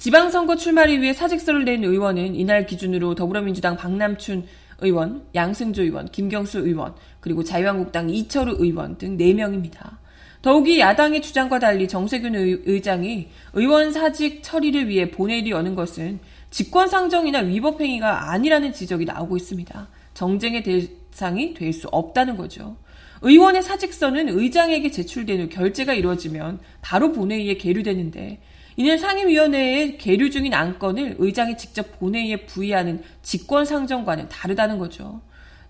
지방선거 0.06 0.56
출마를 0.56 1.02
위해 1.02 1.14
사직서를 1.14 1.66
낸 1.66 1.84
의원은 1.84 2.36
이날 2.36 2.68
기준으로 2.68 3.16
더불어민주당 3.16 3.76
박남춘 3.76 4.46
의원, 4.82 5.26
양승조 5.34 5.82
의원, 5.82 6.08
김경수 6.12 6.60
의원, 6.60 6.94
그리고 7.20 7.44
자유한국당 7.44 8.12
이철우 8.12 8.58
의원 8.60 9.00
등 9.00 9.18
4명입니다. 9.18 9.98
더욱이 10.44 10.80
야당의 10.80 11.24
주장과 11.24 11.58
달리 11.58 11.88
정세균 11.88 12.36
의 12.36 12.82
장이 12.84 13.30
의원 13.54 13.92
사직 13.92 14.44
처리를 14.44 14.90
위해 14.90 15.10
본회의를 15.10 15.50
여는 15.50 15.74
것은 15.74 16.20
직권상정이나 16.52 17.40
위법행위가 17.40 18.32
아니라는 18.32 18.74
지적이 18.74 19.06
나오고 19.06 19.38
있습니다. 19.38 19.88
정쟁의 20.14 20.62
대상이 20.62 21.56
될 21.56 21.74
수 21.74 21.88
없다는 21.88 22.38
거죠. 22.38 22.78
의원의 23.24 23.64
사직서는 23.64 24.30
의장에게 24.30 24.92
제출된 24.92 25.42
후 25.42 25.50
결재가 25.50 25.96
이루어지면 25.96 26.60
바로 26.84 27.12
본회의에 27.12 27.56
계류되는데 27.56 28.40
이는 28.78 28.98
상임위원회에 28.98 29.98
계류 29.98 30.30
중인 30.30 30.54
안건을 30.54 31.16
의장이 31.20 31.58
직접 31.58 32.00
본회의에 32.00 32.46
부의하는 32.46 33.02
직권상정과는 33.22 34.30
다르다는 34.30 34.78
거죠. 34.78 35.22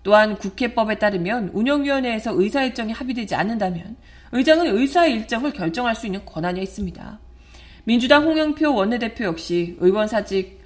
또한 0.02 0.36
국회법에 0.36 0.98
따르면 0.98 1.50
운영위원회에서 1.52 2.40
의사 2.40 2.62
일정이 2.62 2.92
합의되지 2.92 3.34
않는다면 3.34 3.96
의장은 4.32 4.76
의사 4.76 5.06
일정을 5.06 5.52
결정할 5.52 5.94
수 5.94 6.06
있는 6.06 6.24
권한이 6.24 6.60
있습니다. 6.62 7.18
민주당 7.84 8.24
홍영표 8.24 8.74
원내대표 8.74 9.24
역시 9.24 9.76
의원 9.78 10.08
사직 10.08 10.60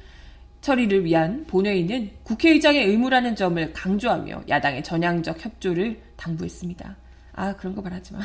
처리를 0.60 1.04
위한 1.04 1.44
본회의는 1.46 2.10
국회의장의 2.22 2.86
의무라는 2.86 3.34
점을 3.34 3.72
강조하며 3.72 4.44
야당의 4.48 4.82
전향적 4.82 5.42
협조를 5.44 6.00
당부했습니다. 6.16 6.96
아, 7.32 7.56
그런 7.56 7.74
거 7.74 7.82
말하지 7.82 8.12
마. 8.12 8.20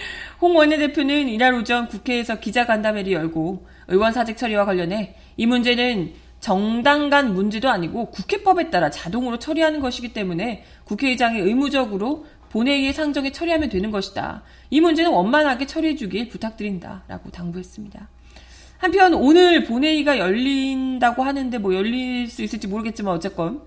홍 0.40 0.56
원내대표는 0.56 1.28
이날 1.28 1.54
오전 1.54 1.88
국회에서 1.88 2.40
기자간담회를 2.40 3.12
열고 3.12 3.66
의원 3.88 4.12
사직 4.12 4.36
처리와 4.36 4.64
관련해 4.64 5.14
이 5.36 5.46
문제는 5.46 6.12
정당 6.40 7.10
간 7.10 7.34
문제도 7.34 7.68
아니고 7.68 8.10
국회법에 8.10 8.70
따라 8.70 8.90
자동으로 8.90 9.38
처리하는 9.38 9.80
것이기 9.80 10.12
때문에 10.12 10.64
국회의장이 10.84 11.40
의무적으로 11.40 12.26
본회의에 12.50 12.92
상정에 12.92 13.32
처리하면 13.32 13.68
되는 13.68 13.90
것이다. 13.90 14.42
이 14.70 14.80
문제는 14.80 15.10
원만하게 15.10 15.66
처리해 15.66 15.96
주길 15.96 16.28
부탁드린다. 16.28 17.04
라고 17.08 17.30
당부했습니다. 17.30 18.08
한편 18.78 19.14
오늘 19.14 19.64
본회의가 19.64 20.18
열린다고 20.18 21.22
하는데 21.24 21.58
뭐 21.58 21.74
열릴 21.74 22.28
수 22.28 22.42
있을지 22.42 22.68
모르겠지만 22.68 23.12
어쨌건 23.12 23.62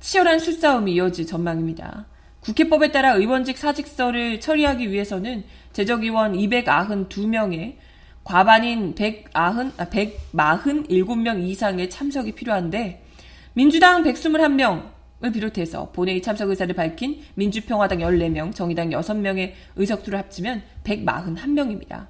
치열한 0.00 0.40
수싸움이 0.40 0.92
이어질 0.94 1.26
전망입니다. 1.26 2.06
국회법에 2.40 2.92
따라 2.92 3.14
의원직 3.14 3.56
사직서를 3.56 4.40
처리하기 4.40 4.90
위해서는 4.90 5.44
재적의원 5.78 6.32
292명에 6.32 7.76
과반인 8.24 8.96
190, 8.96 9.30
아, 9.32 9.52
147명 9.76 11.40
이상의 11.40 11.88
참석이 11.88 12.32
필요한데 12.32 13.04
민주당 13.52 14.02
121명을 14.02 15.32
비롯해서 15.32 15.92
본회의 15.92 16.20
참석 16.20 16.50
의사를 16.50 16.74
밝힌 16.74 17.22
민주평화당 17.36 17.98
14명, 17.98 18.52
정의당 18.52 18.90
6명의 18.90 19.52
의석수를 19.76 20.18
합치면 20.18 20.62
141명입니다. 20.82 22.08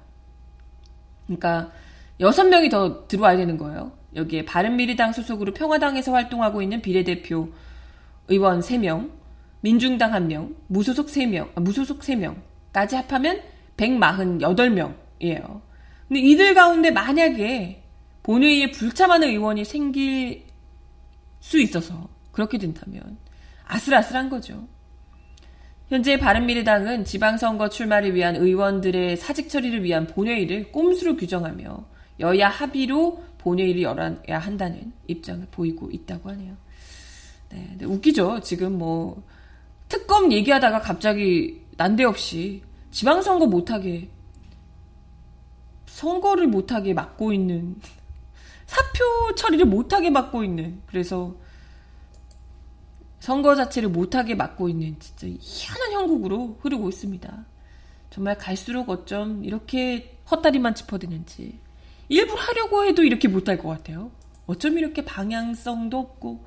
그러니까 1.27 1.71
6명이 2.19 2.71
더 2.71 3.07
들어와야 3.07 3.37
되는 3.37 3.55
거예요. 3.55 3.91
여기에 4.15 4.45
바른미래당 4.45 5.13
소속으로 5.13 5.53
평화당에서 5.53 6.11
활동하고 6.11 6.63
있는 6.63 6.81
비례대표 6.81 7.49
의원 8.29 8.61
3명, 8.61 9.11
민중당 9.61 10.13
1명, 10.13 10.55
무소속 10.65 11.05
3명, 11.05 11.51
아, 11.53 11.59
무소속 11.59 11.99
3명까지 11.99 12.95
합하면 12.95 13.58
148명이에요. 13.79 15.61
근데 16.07 16.19
이들 16.21 16.53
가운데 16.53 16.91
만약에 16.91 17.83
본회의에 18.23 18.71
불참하는 18.71 19.29
의원이 19.29 19.65
생길 19.65 20.45
수 21.39 21.59
있어서 21.59 22.09
그렇게 22.31 22.57
된다면 22.57 23.17
아슬아슬한 23.65 24.29
거죠. 24.29 24.67
현재 25.87 26.19
바른미래당은 26.19 27.05
지방선거 27.05 27.69
출마를 27.69 28.13
위한 28.13 28.35
의원들의 28.35 29.17
사직 29.17 29.49
처리를 29.49 29.83
위한 29.83 30.05
본회의를 30.05 30.71
꼼수로 30.71 31.17
규정하며 31.17 31.85
여야 32.19 32.49
합의로 32.49 33.23
본회의를 33.39 33.81
열어야 33.81 34.37
한다는 34.37 34.91
입장을 35.07 35.47
보이고 35.49 35.89
있다고 35.89 36.29
하네요. 36.29 36.55
네, 37.49 37.77
웃기죠. 37.83 38.41
지금 38.41 38.77
뭐 38.77 39.23
특검 39.87 40.31
얘기하다가 40.31 40.81
갑자기 40.81 41.61
난데없이 41.77 42.61
지방선거 42.91 43.47
못하게 43.47 44.09
선거를 45.85 46.47
못하게 46.47 46.93
막고 46.93 47.33
있는 47.33 47.75
사표 48.65 49.35
처리를 49.35 49.65
못하게 49.65 50.09
막고 50.09 50.43
있는 50.43 50.81
그래서 50.87 51.35
선거 53.19 53.55
자체를 53.55 53.89
못하게 53.89 54.35
막고 54.35 54.69
있는 54.69 54.97
진짜 54.99 55.27
희한한 55.27 55.91
형국으로 55.91 56.57
흐르고 56.61 56.89
있습니다. 56.89 57.45
정말 58.09 58.37
갈수록 58.37 58.89
어쩜 58.89 59.43
이렇게 59.43 60.17
헛다리만 60.31 60.73
짚어대는지 60.73 61.59
일부러 62.07 62.41
하려고 62.41 62.85
해도 62.85 63.03
이렇게 63.03 63.27
못할 63.27 63.57
것 63.57 63.67
같아요. 63.69 64.11
어쩜 64.47 64.77
이렇게 64.77 65.03
방향성도 65.05 65.97
없고 65.97 66.45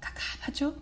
갑갑하죠? 0.00 0.76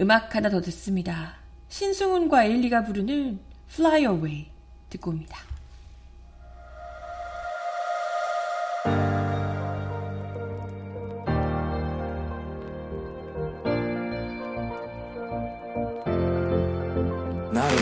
음악 0.00 0.34
하나 0.34 0.48
더 0.48 0.60
듣습니다. 0.62 1.39
신승훈과 1.70 2.44
에일리가 2.44 2.84
부르는 2.84 3.40
Fly 3.70 4.02
Away 4.02 4.50
듣고 4.90 5.10
옵니다. 5.10 5.50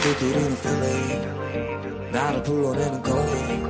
두드리는 0.08 0.56
feeling 0.62 2.10
나를 2.12 2.42
불러내는 2.42 3.02
calling 3.04 3.66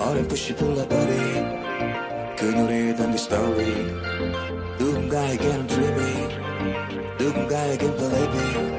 어렴풋이 0.00 0.56
불러버린 0.56 2.36
그 2.36 2.44
노래에 2.46 2.94
담긴 2.94 3.16
스토리 3.16 3.74
누군가에게는 4.78 5.66
dreaming 5.66 6.34
누군가에겐 7.18 7.96
believing 7.96 8.73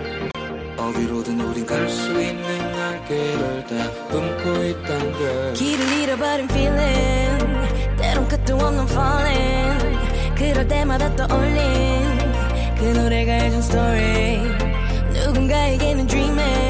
어디로든 0.85 1.39
우린 1.41 1.65
갈 1.65 1.89
수 1.89 2.09
있는 2.11 2.71
날개를 2.71 3.65
다 3.65 3.91
품고 4.09 4.63
있단 4.65 5.11
걸. 5.13 5.53
길을 5.53 5.87
잃어버린 6.03 6.45
feeling 6.49 7.97
때론 7.97 8.27
끝도 8.27 8.55
없는 8.55 8.83
falling. 8.89 10.35
그럴 10.35 10.67
때마다 10.67 11.15
떠올린 11.15 12.03
그 12.77 12.83
노래가 12.99 13.31
해준 13.33 13.59
story. 13.59 14.41
누군가에게는 15.13 16.05
dreaming 16.07 16.64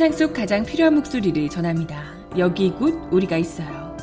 세상 0.00 0.16
속 0.16 0.32
가장 0.32 0.64
필요한 0.64 0.94
목소리를 0.94 1.50
전합니다. 1.50 2.02
여기 2.38 2.70
곧 2.70 3.06
우리가 3.10 3.36
있어요. 3.36 3.94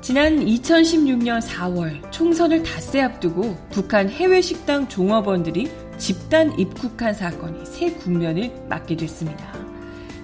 지난 0.00 0.38
2016년 0.38 1.42
4월 1.42 2.12
총선을 2.12 2.62
닷새 2.62 3.00
앞두고 3.00 3.56
북한 3.72 4.08
해외 4.08 4.40
식당 4.40 4.86
종업원들이 4.86 5.68
집단 5.98 6.56
입국한 6.56 7.12
사건이 7.12 7.66
새 7.66 7.90
국면을 7.90 8.52
맞게 8.68 8.96
됐습니다. 8.98 9.52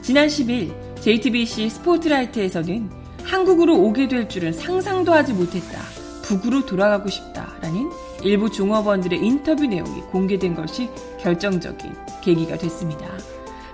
지난 0.03 0.29
10일 0.29 0.84
JTBC 1.05 1.69
스포트라이트에서는 1.69 2.89
한국으로 3.25 3.79
오게 3.79 4.09
될 4.09 4.27
줄은 4.27 4.55
상상도 4.55 5.13
하지 5.13 5.35
못했다. 5.35 5.79
북으로 6.23 6.65
돌아가고 6.65 7.11
싶다라는 7.11 7.91
일부 8.23 8.51
종업원들의 8.51 9.19
인터뷰 9.19 9.67
내용이 9.67 10.01
공개된 10.11 10.55
것이 10.55 10.89
결정적인 11.21 11.95
계기가 12.23 12.57
됐습니다. 12.57 13.07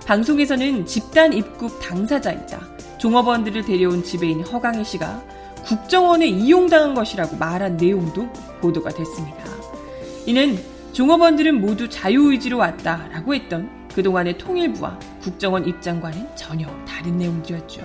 방송에서는 0.05 0.85
집단 0.85 1.31
입국 1.31 1.79
당사자이자 1.79 2.59
종업원들을 2.97 3.63
데려온 3.63 4.03
지배인 4.03 4.41
허강희 4.41 4.83
씨가 4.83 5.23
국정원에 5.63 6.27
이용당한 6.27 6.93
것이라고 6.93 7.37
말한 7.37 7.77
내용도 7.77 8.27
보도가 8.59 8.89
됐습니다. 8.89 9.45
이는 10.25 10.59
종업원들은 10.91 11.61
모두 11.61 11.87
자유의지로 11.87 12.57
왔다라고 12.57 13.35
했던 13.35 13.80
그동안의 13.93 14.37
통일부와 14.37 14.97
국정원 15.21 15.67
입장과는 15.67 16.35
전혀 16.35 16.67
다른 16.85 17.17
내용들이었죠. 17.17 17.81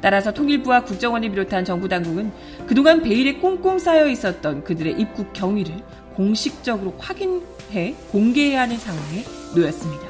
따라서 0.00 0.32
통일부와 0.32 0.84
국정원을 0.84 1.30
비롯한 1.30 1.64
정부 1.64 1.88
당국은 1.88 2.30
그동안 2.66 3.02
베일에 3.02 3.34
꽁꽁 3.34 3.78
쌓여 3.78 4.08
있었던 4.08 4.64
그들의 4.64 4.94
입국 4.98 5.32
경위를 5.32 5.74
공식적으로 6.14 6.94
확인해 6.98 7.94
공개해야 8.12 8.62
하는 8.62 8.76
상황에 8.76 9.24
놓였습니다. 9.54 10.06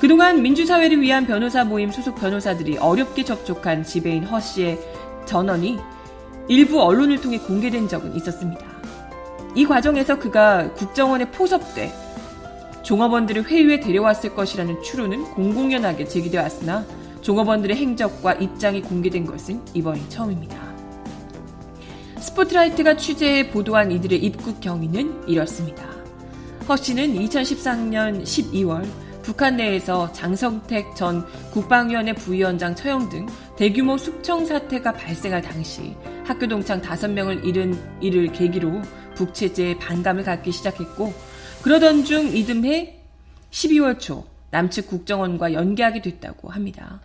그동안 0.00 0.40
민주사회를 0.40 1.00
위한 1.02 1.26
변호사 1.26 1.64
모임 1.64 1.90
소속 1.90 2.16
변호사들이 2.16 2.78
어렵게 2.78 3.24
접촉한 3.24 3.84
지배인 3.84 4.24
허 4.24 4.40
씨의 4.40 4.78
전원이 5.26 5.78
일부 6.48 6.82
언론을 6.82 7.20
통해 7.20 7.38
공개된 7.38 7.86
적은 7.86 8.16
있었습니다. 8.16 8.64
이 9.54 9.66
과정에서 9.66 10.18
그가 10.18 10.72
국정원에 10.72 11.30
포섭돼 11.30 11.92
종업원들을 12.90 13.44
회의에 13.44 13.78
데려왔을 13.78 14.34
것이라는 14.34 14.82
추론은 14.82 15.22
공공연하게 15.34 16.06
제기되어 16.06 16.42
왔으나 16.42 16.84
종업원들의 17.20 17.76
행적과 17.76 18.32
입장이 18.32 18.82
공개된 18.82 19.26
것은 19.26 19.60
이번이 19.74 20.08
처음입니다. 20.08 20.58
스포트라이트가 22.18 22.96
취재해 22.96 23.48
보도한 23.48 23.92
이들의 23.92 24.18
입국 24.18 24.60
경위는 24.60 25.28
이렇습니다. 25.28 25.84
허 26.68 26.76
씨는 26.76 27.14
2013년 27.14 28.24
12월 28.24 28.84
북한 29.22 29.56
내에서 29.56 30.10
장성택 30.10 30.96
전 30.96 31.24
국방위원회 31.52 32.12
부위원장 32.14 32.74
처형 32.74 33.08
등 33.08 33.26
대규모 33.56 33.98
숙청 33.98 34.44
사태가 34.44 34.94
발생할 34.94 35.42
당시 35.42 35.94
학교 36.24 36.48
동창 36.48 36.82
5명을 36.82 37.44
잃은 37.44 38.00
이를 38.00 38.32
계기로 38.32 38.82
북체제에 39.14 39.78
반감을 39.78 40.24
갖기 40.24 40.50
시작했고 40.50 41.29
그러던 41.62 42.04
중 42.04 42.34
이듬해 42.34 43.00
12월 43.50 43.98
초 44.00 44.26
남측 44.50 44.86
국정원과 44.88 45.52
연계하게 45.52 46.00
됐다고 46.02 46.48
합니다. 46.48 47.00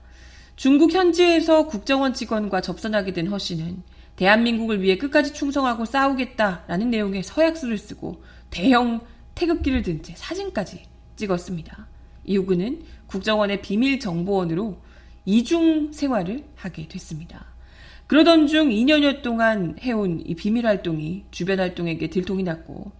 중국 0.55 0.93
현지에서 0.93 1.67
국정원 1.67 2.13
직원과 2.13 2.61
접선하게 2.61 3.13
된 3.13 3.27
허 3.31 3.37
씨는 3.37 3.83
대한민국을 4.15 4.81
위해 4.81 4.97
끝까지 4.97 5.33
충성하고 5.33 5.83
싸우겠다라는 5.83 6.89
내용의 6.89 7.23
서약서를 7.23 7.77
쓰고 7.77 8.23
대형 8.49 9.01
태극기를 9.35 9.81
든 9.81 10.01
채 10.01 10.13
사진까지 10.15 10.83
찍었습니다. 11.17 11.87
이후 12.23 12.45
그는 12.45 12.81
국정원의 13.07 13.61
비밀 13.61 13.99
정보원으로 13.99 14.77
이중 15.25 15.91
생활을 15.91 16.45
하게 16.55 16.87
됐습니다. 16.87 17.45
그러던 18.07 18.47
중 18.47 18.69
2년여 18.69 19.21
동안 19.21 19.75
해온 19.81 20.21
이 20.25 20.35
비밀 20.35 20.65
활동이 20.65 21.25
주변 21.31 21.59
활동에게 21.59 22.09
들통이 22.09 22.43
났고 22.43 22.91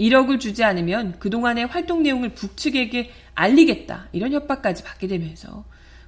1억을 0.00 0.40
주지 0.40 0.64
않으면 0.64 1.18
그동안의 1.18 1.66
활동 1.66 2.02
내용을 2.02 2.30
북측에게 2.30 3.10
알리겠다 3.34 4.08
이런 4.12 4.32
협박까지 4.32 4.82
받게 4.82 5.06
되면서 5.06 5.64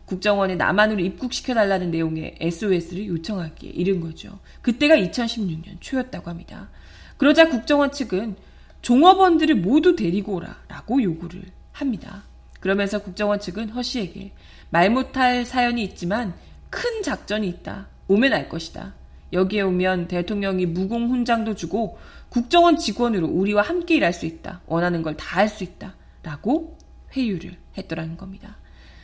국정원에 0.06 0.56
남한으로 0.56 1.00
입국시켜달라는 1.00 1.90
내용의 1.90 2.36
SOS를 2.40 3.06
요청하기에 3.06 3.70
이른 3.70 4.00
거죠. 4.00 4.40
그때가 4.62 4.96
2016년 4.96 5.76
초였다고 5.80 6.28
합니다. 6.28 6.70
그러자 7.18 7.48
국정원 7.48 7.92
측은 7.92 8.36
종업원들을 8.80 9.54
모두 9.56 9.94
데리고 9.94 10.34
오라 10.34 10.62
라고 10.68 11.02
요구를 11.02 11.42
합니다. 11.70 12.24
그러면서 12.60 12.98
국정원 12.98 13.40
측은 13.40 13.70
허 13.70 13.82
씨에게 13.82 14.32
말 14.70 14.90
못할 14.90 15.44
사연이 15.44 15.84
있지만 15.84 16.34
큰 16.70 17.02
작전이 17.02 17.48
있다. 17.48 17.88
오면 18.08 18.32
알 18.32 18.48
것이다. 18.48 18.94
여기에 19.32 19.62
오면 19.62 20.08
대통령이 20.08 20.66
무공 20.66 21.10
훈장도 21.10 21.54
주고 21.54 21.98
국정원 22.32 22.78
직원으로 22.78 23.26
우리와 23.28 23.60
함께 23.62 23.96
일할 23.96 24.14
수 24.14 24.24
있다. 24.24 24.62
원하는 24.66 25.02
걸 25.02 25.14
다 25.16 25.36
할 25.36 25.48
수 25.50 25.64
있다. 25.64 25.94
라고 26.22 26.78
회유를 27.14 27.56
했더라는 27.76 28.16
겁니다. 28.16 28.56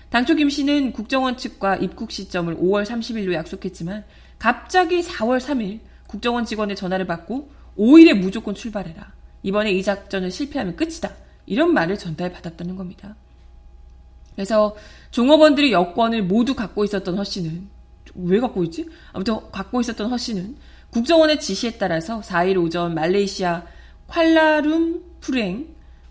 당초 0.08 0.34
김 0.34 0.48
씨는 0.48 0.92
국정원 0.92 1.36
측과 1.36 1.76
입국 1.76 2.10
시점을 2.10 2.56
5월 2.56 2.86
30일로 2.86 3.34
약속했지만 3.34 4.04
갑자기 4.38 5.02
4월 5.02 5.38
3일 5.40 5.80
국정원 6.06 6.46
직원의 6.46 6.74
전화를 6.74 7.06
받고 7.06 7.50
5일에 7.76 8.14
무조건 8.14 8.54
출발해라. 8.54 9.12
이번에 9.42 9.72
이 9.72 9.82
작전을 9.82 10.30
실패하면 10.30 10.76
끝이다. 10.76 11.12
이런 11.44 11.74
말을 11.74 11.98
전달받았다는 11.98 12.76
겁니다. 12.76 13.14
그래서 14.34 14.74
종업원들의 15.10 15.70
여권을 15.72 16.22
모두 16.22 16.54
갖고 16.54 16.82
있었던 16.84 17.18
허 17.18 17.24
씨는 17.24 17.68
왜 18.14 18.40
갖고 18.40 18.64
있지? 18.64 18.88
아무튼 19.12 19.38
갖고 19.52 19.80
있었던 19.82 20.08
허 20.10 20.16
씨는 20.16 20.56
국정원의 20.90 21.40
지시에 21.40 21.72
따라서 21.72 22.20
4일 22.20 22.62
오전 22.62 22.94
말레이시아 22.94 23.64
프랭 25.20 25.66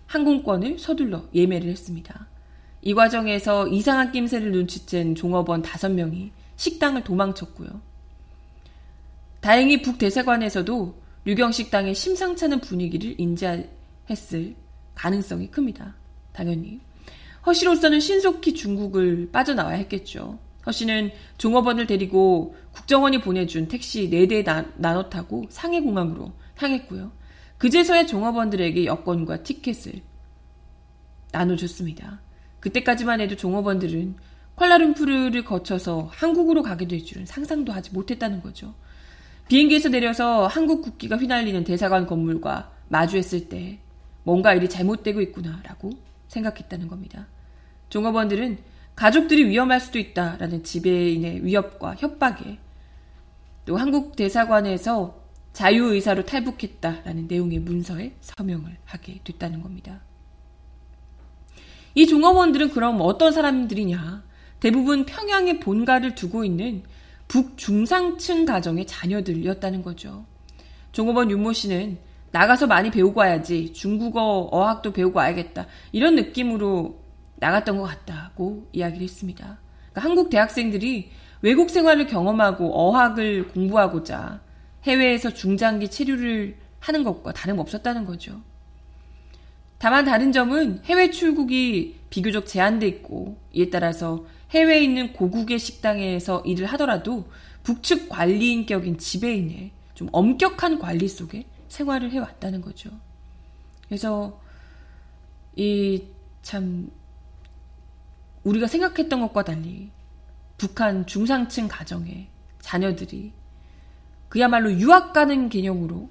항공권을 0.06 0.78
서둘러 0.78 1.24
예매를 1.34 1.68
했습니다. 1.68 2.26
이 2.82 2.94
과정에서 2.94 3.66
이상한 3.68 4.12
낌새를 4.12 4.52
눈치챈 4.52 5.16
종업원 5.16 5.62
5명이 5.62 6.30
식당을 6.56 7.04
도망쳤고요. 7.04 7.68
다행히 9.40 9.82
북대사관에서도 9.82 10.94
류경식당의 11.24 11.94
심상찮은 11.94 12.60
분위기를 12.60 13.14
인지했을 13.20 14.54
가능성이 14.94 15.50
큽니다. 15.50 15.94
당연히. 16.32 16.80
허씨로서는 17.46 18.00
신속히 18.00 18.54
중국을 18.54 19.30
빠져나와야 19.32 19.76
했겠죠. 19.76 20.38
허씨는 20.66 21.10
종업원을 21.38 21.86
데리고 21.86 22.54
국정원이 22.78 23.20
보내준 23.20 23.66
택시 23.66 24.08
4대 24.08 24.44
나눠 24.76 25.08
타고 25.08 25.46
상해공항으로 25.50 26.32
향했고요. 26.56 27.10
그제서야 27.58 28.06
종업원들에게 28.06 28.84
여권과 28.84 29.42
티켓을 29.42 30.00
나눠줬습니다. 31.32 32.20
그때까지만 32.60 33.20
해도 33.20 33.36
종업원들은 33.36 34.16
콜라룸푸르를 34.54 35.44
거쳐서 35.44 36.08
한국으로 36.12 36.62
가게 36.62 36.86
될 36.86 37.04
줄은 37.04 37.26
상상도 37.26 37.72
하지 37.72 37.92
못했다는 37.92 38.42
거죠. 38.42 38.74
비행기에서 39.48 39.88
내려서 39.88 40.46
한국 40.46 40.82
국기가 40.82 41.16
휘날리는 41.16 41.64
대사관 41.64 42.06
건물과 42.06 42.72
마주했을 42.88 43.48
때 43.48 43.80
뭔가 44.22 44.54
일이 44.54 44.68
잘못되고 44.68 45.20
있구나라고 45.20 45.90
생각했다는 46.28 46.88
겁니다. 46.88 47.26
종업원들은 47.88 48.58
가족들이 48.94 49.48
위험할 49.48 49.80
수도 49.80 49.98
있다라는 49.98 50.64
지배인의 50.64 51.44
위협과 51.44 51.94
협박에 51.96 52.58
또 53.68 53.76
한국 53.76 54.16
대사관에서 54.16 55.20
자유의사로 55.52 56.24
탈북했다라는 56.24 57.26
내용의 57.28 57.58
문서에 57.58 58.14
서명을 58.22 58.78
하게 58.86 59.20
됐다는 59.24 59.60
겁니다. 59.60 60.00
이 61.94 62.06
종업원들은 62.06 62.70
그럼 62.70 62.98
어떤 63.02 63.30
사람들이냐? 63.30 64.24
대부분 64.60 65.04
평양에 65.04 65.60
본가를 65.60 66.14
두고 66.14 66.46
있는 66.46 66.82
북중상층 67.28 68.46
가정의 68.46 68.86
자녀들이었다는 68.86 69.82
거죠. 69.82 70.24
종업원 70.92 71.30
윤모 71.30 71.52
씨는 71.52 71.98
나가서 72.30 72.68
많이 72.68 72.90
배우고 72.90 73.20
와야지 73.20 73.74
중국어 73.74 74.48
어학도 74.50 74.94
배우고 74.94 75.18
와야겠다 75.18 75.66
이런 75.92 76.14
느낌으로 76.14 76.98
나갔던 77.36 77.76
것 77.76 77.82
같다고 77.82 78.66
이야기를 78.72 79.02
했습니다. 79.02 79.58
그러니까 79.90 80.00
한국 80.00 80.30
대학생들이 80.30 81.10
외국 81.40 81.70
생활을 81.70 82.06
경험하고 82.06 82.72
어학을 82.74 83.48
공부하고자 83.48 84.40
해외에서 84.84 85.34
중장기 85.34 85.90
체류를 85.90 86.56
하는 86.80 87.04
것과 87.04 87.32
다름없었다는 87.32 88.04
거죠. 88.04 88.40
다만 89.78 90.04
다른 90.04 90.32
점은 90.32 90.82
해외 90.84 91.10
출국이 91.10 91.96
비교적 92.10 92.46
제한돼 92.46 92.86
있고 92.88 93.38
이에 93.52 93.70
따라서 93.70 94.24
해외에 94.50 94.82
있는 94.82 95.12
고국의 95.12 95.58
식당에서 95.58 96.40
일을 96.40 96.66
하더라도 96.66 97.30
북측 97.62 98.08
관리인격인 98.08 98.98
지배인의 98.98 99.70
좀 99.94 100.08
엄격한 100.12 100.78
관리 100.78 101.06
속에 101.08 101.44
생활을 101.68 102.10
해왔다는 102.10 102.60
거죠. 102.60 102.90
그래서 103.88 104.40
이 105.56 106.18
참 106.48 106.90
우리가 108.42 108.66
생각했던 108.66 109.20
것과 109.20 109.44
달리 109.44 109.90
북한 110.58 111.06
중상층 111.06 111.68
가정의 111.68 112.28
자녀들이 112.60 113.32
그야말로 114.28 114.72
유학 114.72 115.12
가는 115.12 115.48
개념으로 115.48 116.10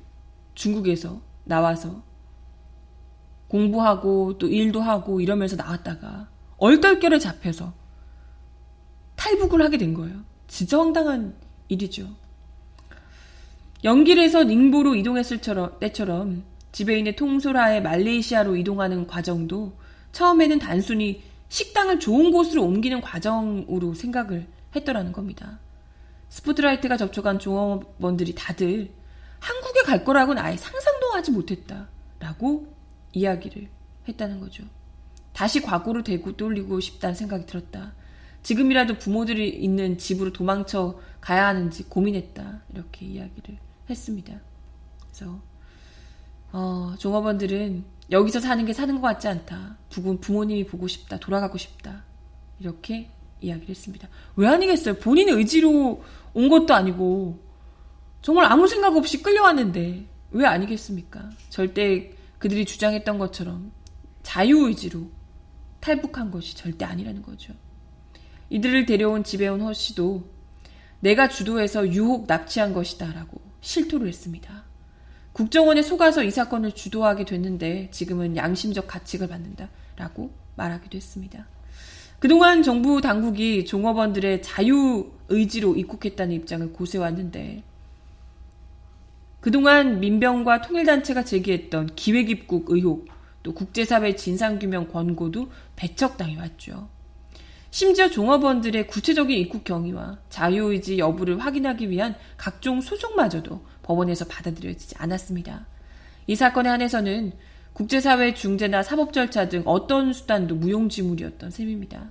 중국에서 0.56 1.22
나와서 1.44 2.02
공부하고 3.50 4.38
또 4.38 4.48
일도 4.48 4.82
하고 4.82 5.22
이러면서 5.22 5.56
나왔다가 5.56 6.30
얼떨결에 6.58 7.20
잡혀서 7.20 7.74
탈북을 9.16 9.62
하게 9.62 9.78
된 9.78 9.94
거예요. 9.94 10.24
진짜 10.48 10.80
황당한 10.80 11.36
일이죠. 11.68 12.08
연길에서 13.84 14.44
닝보로 14.44 14.96
이동했을 14.96 15.40
때처럼 15.80 16.44
지배인의 16.72 17.16
통솔하에 17.16 17.82
말레이시아로 17.82 18.56
이동하는 18.56 19.08
과정도 19.08 19.78
처음에는 20.12 20.60
단순히 20.60 21.22
식당을 21.50 22.00
좋은 22.00 22.32
곳으로 22.32 22.64
옮기는 22.64 23.02
과정으로 23.02 23.94
생각을 23.94 24.48
했더라는 24.76 25.12
겁니다. 25.12 25.60
스포트라이트가 26.30 26.98
접촉한 26.98 27.40
종업원들이 27.40 28.36
다들 28.36 28.92
한국에 29.40 29.82
갈 29.84 30.04
거라고는 30.04 30.42
아예 30.42 30.58
상상도 30.58 31.08
하지 31.12 31.32
못했다라고 31.32 32.76
이야기를 33.14 33.70
했다는 34.08 34.40
거죠. 34.40 34.64
다시 35.34 35.62
과거로 35.62 36.04
대고 36.04 36.36
돌리고 36.36 36.80
싶다는 36.80 37.16
생각이 37.16 37.46
들었다. 37.46 37.94
지금이라도 38.44 38.98
부모들이 38.98 39.50
있는 39.50 39.98
집으로 39.98 40.34
도망쳐 40.34 41.00
가야 41.22 41.48
하는지 41.48 41.84
고민했다. 41.84 42.62
이렇게 42.74 43.06
이야기를 43.06 43.58
했습니다. 43.90 44.40
그래서 45.02 45.40
어, 46.52 46.96
종업원들은 46.98 47.84
여기서 48.12 48.40
사는 48.40 48.66
게 48.66 48.74
사는 48.74 48.96
것 48.96 49.02
같지 49.02 49.28
않다. 49.28 49.78
부모님이 49.90 50.66
보고 50.66 50.88
싶다. 50.88 51.20
돌아가고 51.20 51.58
싶다. 51.58 52.04
이렇게 52.60 53.10
이야기를 53.42 53.70
했습니다. 53.70 54.08
왜 54.36 54.48
아니겠어요? 54.48 54.96
본인의 54.96 55.36
의지로 55.36 56.04
온 56.34 56.50
것도 56.50 56.74
아니고 56.74 57.40
정말 58.22 58.46
아무 58.46 58.68
생각 58.68 58.96
없이 58.96 59.22
끌려왔는데 59.22 60.06
왜 60.32 60.46
아니겠습니까? 60.46 61.30
절대 61.50 62.12
그들이 62.40 62.66
주장했던 62.66 63.18
것처럼 63.18 63.72
자유의지로 64.24 65.10
탈북한 65.80 66.32
것이 66.32 66.56
절대 66.56 66.86
아니라는 66.86 67.22
거죠. 67.22 67.54
이들을 68.50 68.86
데려온 68.86 69.24
집에 69.24 69.48
온 69.48 69.62
허씨도 69.62 70.28
내가 71.00 71.30
주도해서 71.30 71.88
유혹 71.90 72.28
납치한 72.28 72.74
것이다 72.74 73.14
라고 73.14 73.42
실토를 73.62 74.08
했습니다. 74.08 74.67
국정원에 75.38 75.84
속아서 75.84 76.24
이 76.24 76.32
사건을 76.32 76.72
주도하게 76.72 77.24
됐는데 77.24 77.90
지금은 77.92 78.36
양심적 78.36 78.88
가책을 78.88 79.28
받는다 79.28 79.70
라고 79.96 80.32
말하기도 80.56 80.98
했습니다. 80.98 81.46
그동안 82.18 82.64
정부 82.64 83.02
당국이 83.02 83.64
종업원들의 83.66 84.42
자유 84.42 85.12
의지로 85.30 85.76
입국했다는 85.76 86.34
입장을 86.34 86.74
고세왔는데 86.74 87.62
그동안 89.40 90.00
민병과 90.00 90.62
통일단체가 90.62 91.24
제기했던 91.24 91.92
기획입국 91.96 92.72
의혹, 92.72 93.08
또 93.44 93.54
국제사회 93.54 94.16
진상규명 94.16 94.88
권고도 94.88 95.52
배척당해왔죠. 95.76 96.90
심지어 97.70 98.10
종업원들의 98.10 98.88
구체적인 98.88 99.38
입국 99.38 99.64
경위와 99.64 100.18
자유의지 100.30 101.00
여부를 101.00 101.40
확인하기 101.40 101.90
위한 101.90 102.16
각종 102.38 102.82
소송마저도 102.82 103.62
법원에서 103.84 104.26
받아들여지지 104.26 104.96
않았습니다. 104.98 105.66
이 106.28 106.36
사건에 106.36 106.70
한해서는 106.70 107.34
국제사회 107.74 108.34
중재나 108.34 108.84
사법 108.84 109.14
절차 109.14 109.50
등 109.50 109.62
어떤 109.66 110.12
수단도 110.12 110.56
무용지물이었던 110.56 111.52
셈입니다. 111.52 112.10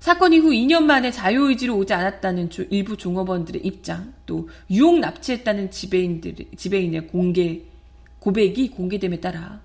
사건 0.00 0.32
이후 0.32 0.50
2년 0.50 0.84
만에 0.84 1.10
자유의지로 1.10 1.76
오지 1.76 1.92
않았다는 1.92 2.50
일부 2.70 2.96
종업원들의 2.96 3.60
입장, 3.64 4.14
또 4.26 4.48
유혹 4.70 5.00
납치했다는 5.00 5.70
지배인들, 5.70 6.36
지배인의 6.56 7.08
공개, 7.08 7.62
고백이 8.20 8.70
공개됨에 8.70 9.20
따라 9.20 9.60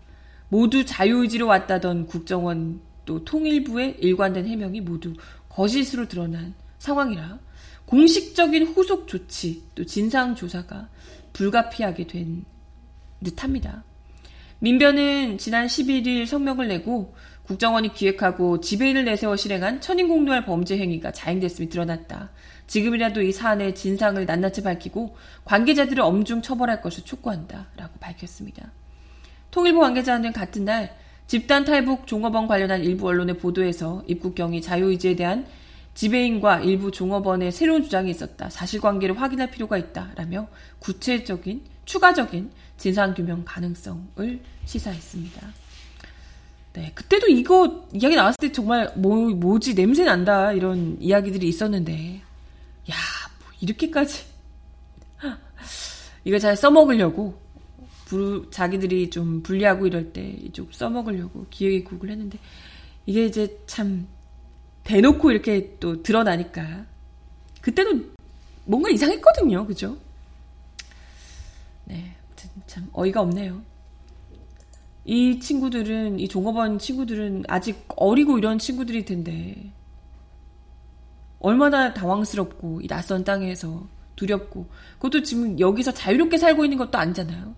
모두 0.49 0.85
자유의지로 0.85 1.47
왔다던 1.47 2.07
국정원 2.07 2.81
또 3.05 3.23
통일부의 3.23 3.97
일관된 3.99 4.47
해명이 4.47 4.81
모두 4.81 5.13
거짓으로 5.49 6.07
드러난 6.07 6.53
상황이라 6.79 7.39
공식적인 7.85 8.67
후속 8.67 9.07
조치 9.07 9.63
또 9.75 9.85
진상 9.85 10.35
조사가 10.35 10.89
불가피하게 11.33 12.07
된 12.07 12.45
듯합니다. 13.23 13.83
민변은 14.59 15.37
지난 15.37 15.67
11일 15.67 16.25
성명을 16.25 16.67
내고 16.67 17.13
국정원이 17.43 17.93
기획하고 17.93 18.61
지배인을 18.61 19.03
내세워 19.05 19.35
실행한 19.35 19.81
천인공노할 19.81 20.45
범죄 20.45 20.77
행위가 20.77 21.11
자행됐음이 21.11 21.69
드러났다. 21.69 22.31
지금이라도 22.67 23.21
이 23.21 23.33
사안의 23.33 23.75
진상을 23.75 24.25
낱낱이 24.25 24.63
밝히고 24.63 25.17
관계자들을 25.43 26.01
엄중 26.01 26.41
처벌할 26.41 26.81
것을 26.81 27.03
촉구한다. 27.03 27.67
라고 27.75 27.99
밝혔습니다. 27.99 28.71
통일부 29.51 29.81
관계자는 29.81 30.31
같은 30.31 30.63
날 30.65 30.95
집단 31.27 31.65
탈북 31.65 32.05
종업원 32.07 32.47
관련한 32.47 32.83
일부 32.83 33.07
언론의 33.07 33.37
보도에서 33.37 34.03
입국경이 34.07 34.61
자유의지에 34.61 35.15
대한 35.15 35.45
지배인과 35.93 36.61
일부 36.61 36.91
종업원의 36.91 37.51
새로운 37.51 37.83
주장이 37.83 38.09
있었다. 38.09 38.49
사실관계를 38.49 39.19
확인할 39.19 39.51
필요가 39.51 39.77
있다. 39.77 40.11
라며 40.15 40.47
구체적인, 40.79 41.61
추가적인 41.85 42.51
진상규명 42.77 43.43
가능성을 43.45 44.39
시사했습니다. 44.65 45.47
네, 46.73 46.91
그때도 46.95 47.27
이거 47.27 47.87
이야기 47.93 48.15
나왔을 48.15 48.37
때 48.39 48.51
정말 48.51 48.91
뭐, 48.95 49.29
뭐지, 49.29 49.75
냄새 49.75 50.03
난다. 50.03 50.51
이런 50.53 50.97
이야기들이 50.99 51.47
있었는데, 51.47 52.21
야, 52.89 52.95
뭐 53.39 53.47
이렇게까지. 53.61 54.23
이거 56.25 56.39
잘 56.39 56.57
써먹으려고, 56.57 57.39
부, 58.05 58.49
자기들이 58.51 59.09
좀 59.09 59.41
불리하고 59.43 59.87
이럴 59.87 60.13
때 60.13 60.37
이쪽 60.41 60.73
써먹으려고 60.73 61.45
기획입국을 61.49 62.09
했는데, 62.09 62.37
이게 63.05 63.25
이제 63.25 63.59
참 63.65 64.07
대놓고 64.83 65.31
이렇게 65.31 65.75
또 65.79 66.03
드러나니까 66.03 66.85
그때도 67.61 67.99
뭔가 68.65 68.89
이상했거든요. 68.89 69.65
그죠? 69.65 69.97
네. 71.85 72.15
참 72.67 72.87
어이가 72.93 73.21
없네요. 73.21 73.61
이 75.05 75.39
친구들은 75.39 76.19
이 76.19 76.27
종업원 76.27 76.79
친구들은 76.79 77.43
아직 77.47 77.83
어리고 77.95 78.37
이런 78.37 78.57
친구들일 78.57 79.05
텐데 79.05 79.71
얼마나 81.39 81.93
당황스럽고 81.93 82.81
이 82.81 82.87
낯선 82.87 83.23
땅에서 83.23 83.85
두렵고 84.15 84.67
그것도 84.95 85.23
지금 85.23 85.59
여기서 85.59 85.91
자유롭게 85.93 86.37
살고 86.37 86.63
있는 86.63 86.77
것도 86.77 86.97
아니잖아요. 86.97 87.53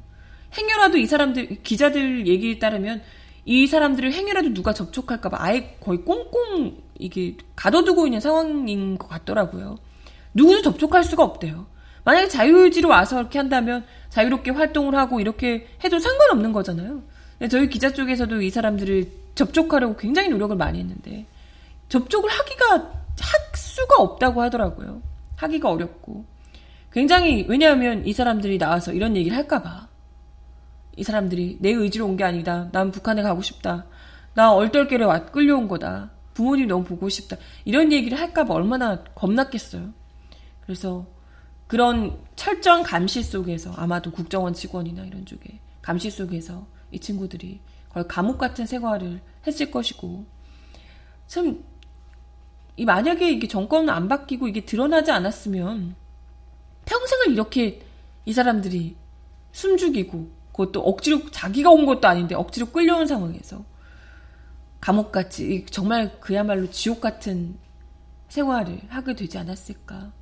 행여라도 0.58 0.98
이 0.98 1.06
사람들 1.06 1.64
기자들 1.64 2.28
얘기에 2.28 2.60
따르면 2.60 3.02
이 3.46 3.68
사람들을 3.68 4.12
행여라도 4.14 4.54
누가 4.54 4.74
접촉할까봐 4.74 5.38
아예 5.40 5.78
거의 5.80 6.00
꽁꽁 6.04 6.82
이게 6.98 7.38
가둬두고 7.56 8.08
있는 8.08 8.20
상황인 8.20 8.98
것 8.98 9.08
같더라고요. 9.08 9.78
누구도 10.34 10.62
접촉할 10.62 11.04
수가 11.04 11.24
없대요. 11.24 11.68
만약에 12.04 12.28
자유의지로 12.28 12.90
와서 12.90 13.20
이렇게 13.20 13.40
한다면 13.40 13.86
자유롭게 14.10 14.52
활동을 14.52 14.96
하고 14.96 15.20
이렇게 15.20 15.68
해도 15.84 16.00
상관없는 16.00 16.54
거잖아요. 16.54 17.02
저희 17.50 17.68
기자 17.70 17.92
쪽에서도 17.92 18.42
이 18.42 18.50
사람들을 18.50 19.12
접촉하려고 19.36 19.96
굉장히 19.98 20.30
노력을 20.30 20.56
많이 20.56 20.80
했는데 20.80 21.26
접촉을 21.90 22.30
하기가 22.30 22.76
할 22.76 23.42
수가 23.56 23.98
없다고 23.98 24.42
하더라고요. 24.42 25.02
하기가 25.36 25.70
어렵고 25.70 26.26
굉장히 26.92 27.46
왜냐하면 27.48 28.06
이 28.08 28.14
사람들이 28.14 28.58
나와서 28.58 28.94
이런 28.94 29.16
얘기를 29.18 29.36
할까봐 29.36 29.88
이 30.96 31.04
사람들이 31.04 31.58
내 31.60 31.70
의지로 31.72 32.06
온 32.08 32.18
게 32.18 32.24
아니다. 32.24 32.70
난 32.72 32.92
북한에 32.92 33.22
가고 33.22 33.42
싶다. 33.42 33.86
나 34.34 34.54
얼떨결에 34.54 35.04
왔 35.06 35.32
끌려온 35.32 35.68
거다. 35.68 36.12
부모님 36.34 36.68
너무 36.68 36.84
보고 36.84 37.08
싶다. 37.10 37.38
이런 37.64 37.92
얘기를 37.92 38.20
할까봐 38.20 38.54
얼마나 38.54 39.04
겁났겠어요. 39.16 39.94
그래서 40.66 41.06
그런 41.68 42.18
철저한 42.36 42.84
감시 42.84 43.24
속에서 43.24 43.72
아마도 43.74 44.12
국정원 44.12 44.54
직원이나 44.54 45.04
이런 45.06 45.26
쪽에 45.26 45.60
감시 45.82 46.10
속에서 46.12 46.68
이 46.92 47.00
친구들이 47.00 47.60
거의 47.90 48.08
감옥 48.08 48.38
같은 48.38 48.66
생활을 48.66 49.22
했을 49.48 49.72
것이고 49.72 50.26
참 51.28 51.64
이 52.78 52.84
만약에 52.84 53.32
이게 53.32 53.48
정권은 53.48 53.88
안 53.90 54.10
바뀌고 54.10 54.50
이게 54.50 54.66
드러나지 54.66 55.10
않았으면 55.10 55.96
평생을 56.84 57.32
이렇게 57.32 57.82
이 58.26 58.34
사람들이 58.34 58.98
숨죽이고 59.54 60.30
그것도 60.56 60.82
억지로 60.82 61.30
자기가 61.32 61.70
온 61.70 61.86
것도 61.86 62.08
아닌데 62.08 62.34
억지로 62.34 62.68
끌려온 62.68 63.08
상황에서 63.08 63.66
감옥같이 64.80 65.66
정말 65.70 66.18
그야말로 66.22 66.70
지옥 66.70 67.02
같은 67.02 67.58
생활을 68.30 68.80
하게 68.88 69.16
되지 69.16 69.38
않았을까 69.38 70.14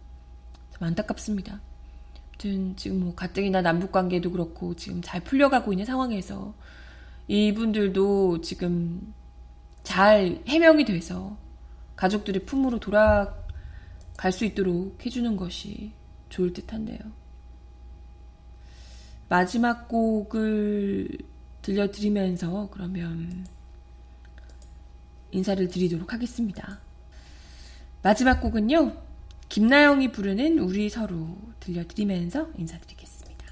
참 0.72 0.80
안타깝습니다. 0.80 1.62
아무튼 2.30 2.76
지금 2.76 3.02
뭐 3.02 3.16
가뜩이나 3.16 3.62
남북 3.62 3.92
관계도 3.92 4.32
그렇고 4.32 4.74
지금 4.76 5.02
잘 5.04 5.24
풀려가고 5.24 5.72
있는 5.72 5.86
상황에서 5.86 6.56
이분들도 7.28 8.42
지금 8.42 9.14
잘 9.84 10.42
해명이 10.48 10.86
돼서 10.86 11.38
가족들의 11.96 12.46
품으로 12.46 12.80
돌아갈 12.80 14.32
수 14.32 14.46
있도록 14.46 15.06
해주는 15.06 15.38
것이 15.38 15.92
좋을 16.30 16.54
듯한데요. 16.54 17.22
마지막 19.34 19.88
곡을 19.88 21.10
들려드리면서 21.64 22.70
그러면 22.72 23.48
인사를 25.32 25.68
드리도록 25.70 26.14
하겠습니다. 26.14 26.78
마지막 28.04 28.42
곡은요, 28.42 28.92
김나영이 29.50 30.12
부르는 30.12 30.60
우리 30.60 30.88
서로 30.88 31.36
들려드리면서 31.62 32.50
인사드리겠습니다. 32.60 33.46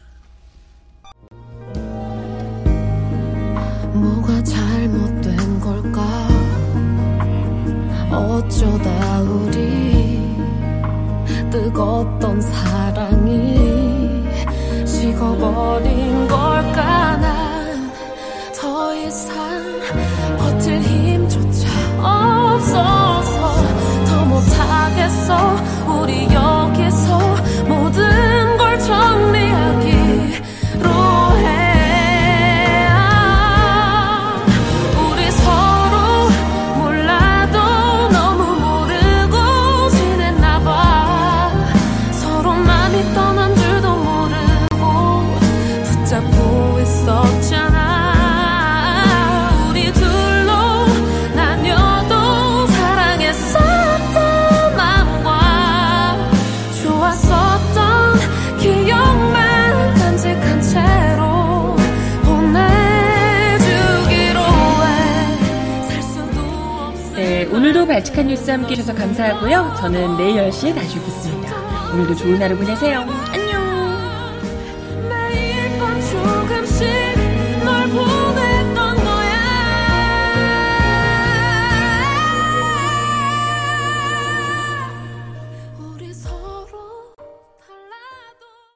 뭐가 3.95 4.43
잘못된 4.43 5.59
걸까? 5.61 6.27
어쩌다 8.11 9.21
우리 9.23 10.19
뜨겁던 11.49 12.39
사랑이 12.39 13.70
식어버린 15.21 16.27
걸까? 16.27 17.15
난 17.17 17.91
더 18.59 18.95
이상 18.95 19.37
버틸 20.39 20.81
힘조차 20.81 21.67
없어서 21.99 23.55
더 24.07 24.25
못하겠어 24.25 25.55
우리 25.87 26.33
여 26.33 26.50
뉴스 68.31 68.49
함께 68.49 68.71
해주셔서 68.71 68.97
감사하고요. 68.97 69.75
저는 69.77 70.15
내일 70.15 70.37
10시에 70.37 70.73
다시 70.73 70.97
오겠습니다. 70.97 71.91
오늘도 71.91 72.15
좋은 72.15 72.41
하루 72.41 72.55
보내세요. 72.55 73.05